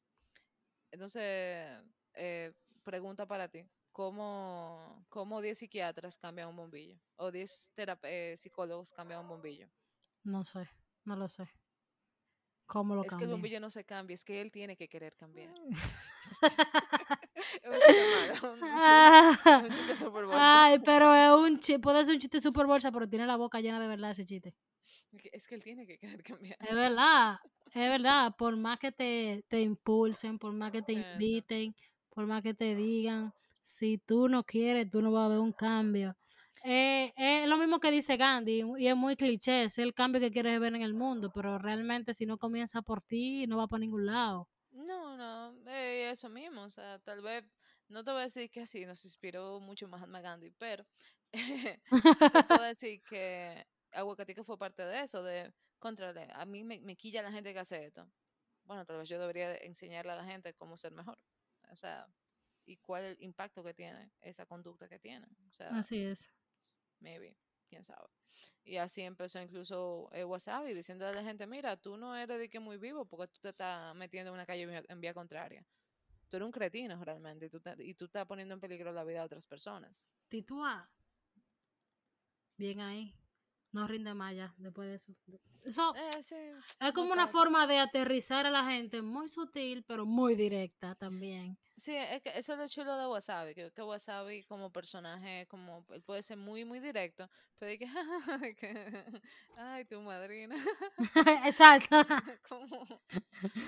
[0.91, 1.79] Entonces,
[2.13, 2.53] eh,
[2.83, 6.95] pregunta para ti, ¿cómo, ¿cómo 10 psiquiatras cambian un bombillo?
[7.17, 9.67] ¿O 10 terap- eh, psicólogos cambian un bombillo?
[10.23, 10.67] No sé,
[11.05, 11.49] no lo sé.
[12.65, 15.15] ¿Cómo lo Es que el bombillo no se cambia, es que él tiene que querer
[15.15, 15.53] cambiar.
[17.35, 20.37] Es un chiste un un bolsa.
[20.37, 23.59] Ay, pero es un chiste, puede ser un chiste super bolsa, pero tiene la boca
[23.59, 24.53] llena de verdad ese chiste.
[25.31, 26.57] Es que- él tiene que querer cambiar.
[26.59, 27.37] Es verdad,
[27.73, 28.33] es verdad.
[28.37, 31.75] Por más que te, te impulsen, por más que te Sí, inviten,
[32.09, 35.53] por más que te digan, si tú no quieres, tú no vas a ver un
[35.53, 36.15] cambio.
[36.63, 40.31] Eh, es lo mismo que dice Gandhi, y es muy cliché, es el cambio que
[40.31, 43.81] quieres ver en el mundo, pero realmente si no comienza por ti, no va para
[43.81, 44.47] ningún lado.
[44.71, 47.43] No, no, eh, eso mismo, o sea, tal vez,
[47.87, 50.85] no te voy a decir que así nos inspiró mucho Mahatma Gandhi, pero
[52.31, 56.95] te puedo decir que Aguacatico fue parte de eso, de, contrale, a mí me, me
[56.95, 58.07] quilla la gente que hace esto.
[58.63, 61.17] Bueno, tal vez yo debería de enseñarle a la gente cómo ser mejor,
[61.71, 62.07] o sea,
[62.65, 66.29] y cuál es el impacto que tiene esa conducta que tiene, o sea, Así es.
[66.99, 67.37] maybe,
[67.69, 68.09] quién sabe.
[68.63, 72.49] Y así empezó incluso eh, Wasabi diciendo a la gente, mira, tú no eres de
[72.49, 75.13] que muy vivo porque tú te estás metiendo en una calle en vía- en vía
[75.13, 75.65] contraria.
[76.29, 79.03] Tú eres un cretino realmente y tú, te- y tú estás poniendo en peligro la
[79.03, 80.09] vida de otras personas.
[80.27, 80.89] Titúa.
[82.57, 83.13] Bien ahí.
[83.75, 85.11] No rinde más ya después de eso.
[85.63, 86.35] Eso Eh, sí,
[86.79, 91.57] es como una forma de aterrizar a la gente muy sutil, pero muy directa también.
[91.77, 95.85] Sí, es que eso es lo chulo de Wasabi, que, que Wasabi como personaje, como
[95.89, 97.85] él puede ser muy, muy directo, pero de que,
[98.57, 99.05] que,
[99.57, 100.55] ay, tu madrina,
[101.45, 101.95] Exacto.
[102.49, 102.85] como,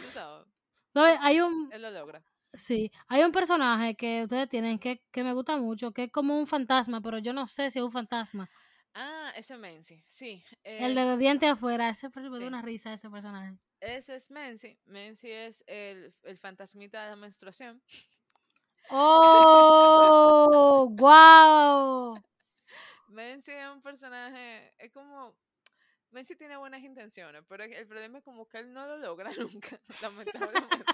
[0.02, 0.48] tú sabes,
[0.94, 1.18] ¿Sabes?
[1.22, 2.24] Hay un, él lo logra.
[2.54, 6.38] sí, hay un personaje que ustedes tienen que, que me gusta mucho, que es como
[6.40, 8.50] un fantasma, pero yo no sé si es un fantasma.
[8.94, 10.44] Ah, ese Menzi, sí.
[10.64, 12.44] El eh, de los dientes afuera, ese me da sí.
[12.44, 13.58] una risa ese personaje.
[13.80, 14.80] Ese es Menzi.
[14.86, 17.82] Menzi es el, el fantasmita de la menstruación.
[18.90, 20.88] ¡Oh!
[20.92, 22.24] ¡Wow!
[23.10, 25.38] Menzi es un personaje, es como...
[26.12, 29.80] Menzi tiene buenas intenciones, pero el problema es como que él no lo logra nunca,
[30.02, 30.86] lamentablemente.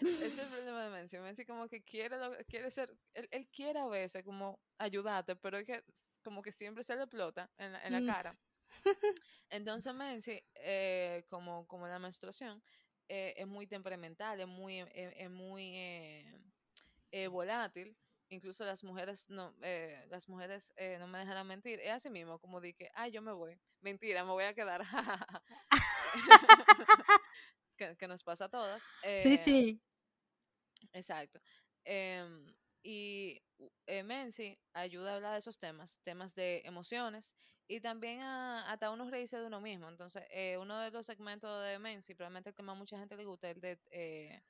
[0.00, 1.18] Ese es el problema de Menzi.
[1.18, 5.66] Menzi como que quiere, quiere ser, él, él quiere a veces como ayudarte, pero es
[5.66, 5.82] que
[6.22, 8.02] como que siempre se le explota en la, en la Mm.
[8.02, 8.38] cara.
[9.50, 12.62] Entonces Menzi, eh, como, como la menstruación,
[13.08, 15.72] eh, es muy temperamental, es muy, eh, es muy
[17.12, 17.96] eh, volátil.
[18.30, 19.52] Incluso las mujeres no,
[20.08, 21.80] las mujeres no me dejarán mentir.
[21.80, 23.58] Es así mismo, como que, ay, yo me voy.
[23.80, 24.82] Mentira, me voy a quedar.
[27.76, 28.84] que, que nos pasa a todas.
[29.14, 29.80] Sí, sí.
[30.92, 31.40] Exacto.
[31.84, 37.36] Em, y u- eh, Menzi ayuda a hablar de esos temas, temas de emociones
[37.68, 39.88] y también a, hasta uno reírse de uno mismo.
[39.88, 43.24] Entonces, eh, uno de los segmentos de Menzi, probablemente el que más mucha gente le
[43.26, 44.42] gusta, es el de eh,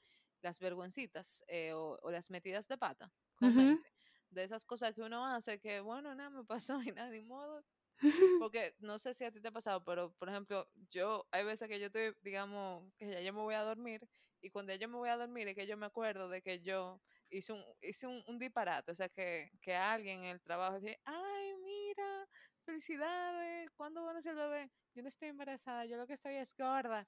[0.43, 3.55] las vergüencitas eh, o, o las metidas de pata con.
[3.55, 3.89] Menzi.
[4.31, 7.65] De esas cosas que uno hace que, bueno, nada me pasó y nada, ni modo.
[8.39, 11.69] Porque no sé si a ti te ha pasado, pero por ejemplo, yo, hay veces
[11.69, 14.09] que yo estoy, digamos, que ya yo me voy a dormir
[14.43, 17.01] y cuando yo me voy a dormir es que yo me acuerdo de que yo
[17.31, 20.99] hice un, hice un, un disparate, o sea, que, que alguien en el trabajo dice,
[21.05, 22.27] ay, mira,
[22.65, 24.71] felicidades, ¿cuándo van a ser el bebé?
[24.95, 27.07] Yo no estoy embarazada, yo lo que estoy es gorda.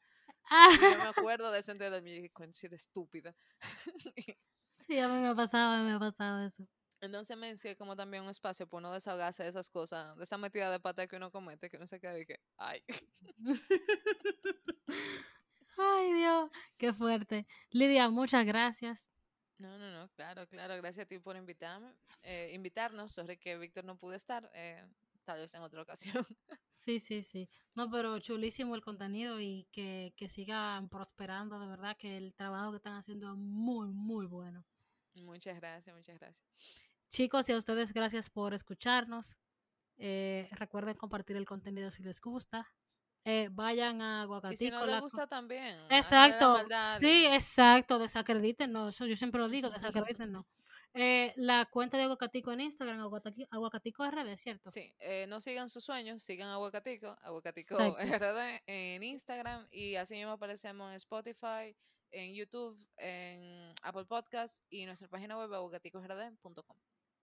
[0.75, 3.35] Y yo me acuerdo de ese de mí y dije, "Conche de estúpida.
[4.87, 6.67] Sí, a mí me ha pasado, a mí me ha pasado eso.
[7.01, 10.39] Entonces me es como también un espacio para uno desahogarse de esas cosas, de esa
[10.39, 12.85] metida de pata que uno comete, que uno se queda y que, ay.
[15.77, 17.47] Ay, Dios, qué fuerte.
[17.71, 19.11] Lidia, muchas gracias.
[19.59, 20.77] No, no, no, claro, claro.
[20.77, 21.93] Gracias a ti por invitarme,
[22.23, 23.13] eh, invitarnos.
[23.13, 24.85] Sorry que Víctor no pude estar, eh,
[25.25, 26.27] tal vez en otra ocasión.
[26.75, 27.49] Sí, sí, sí.
[27.77, 32.73] No, pero chulísimo el contenido y que, que sigan prosperando, de verdad que el trabajo
[32.73, 34.65] que están haciendo es muy, muy bueno.
[35.15, 36.45] muchas gracias, muchas gracias.
[37.09, 39.37] Chicos, y a ustedes gracias por escucharnos.
[39.97, 42.67] Eh, recuerden compartir el contenido si les gusta.
[43.25, 44.05] Eh, vayan a
[44.51, 44.71] Y si Aguacatico.
[44.77, 45.79] no la le co- gusta también.
[45.91, 50.45] Exacto, maldad sí, exacto, desacredítenos, eso yo siempre lo digo, desacredítenos.
[50.95, 54.69] Eh, la cuenta de Aguacatico en Instagram, Aguacatico, Aguacatico RD, ¿cierto?
[54.69, 58.03] Sí, eh, no sigan sus sueños, sigan Aguacatico, Aguacatico Exacto.
[58.27, 61.75] RD en Instagram y así mismo aparecemos en Spotify,
[62.11, 66.77] en YouTube, en Apple Podcasts y nuestra página web aguacaticosrd.com.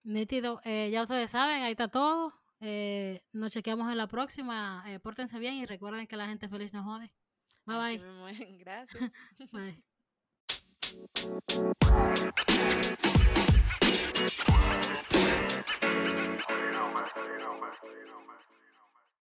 [0.03, 2.33] Nítido, eh, ya ustedes saben, ahí está todo.
[2.61, 4.83] Eh, nos chequeamos en la próxima.
[4.87, 7.11] Eh, pórtense bien y recuerden que la gente feliz no jode.
[7.65, 8.57] Bye Así bye.
[8.59, 9.13] Gracias.
[9.51, 9.83] bye.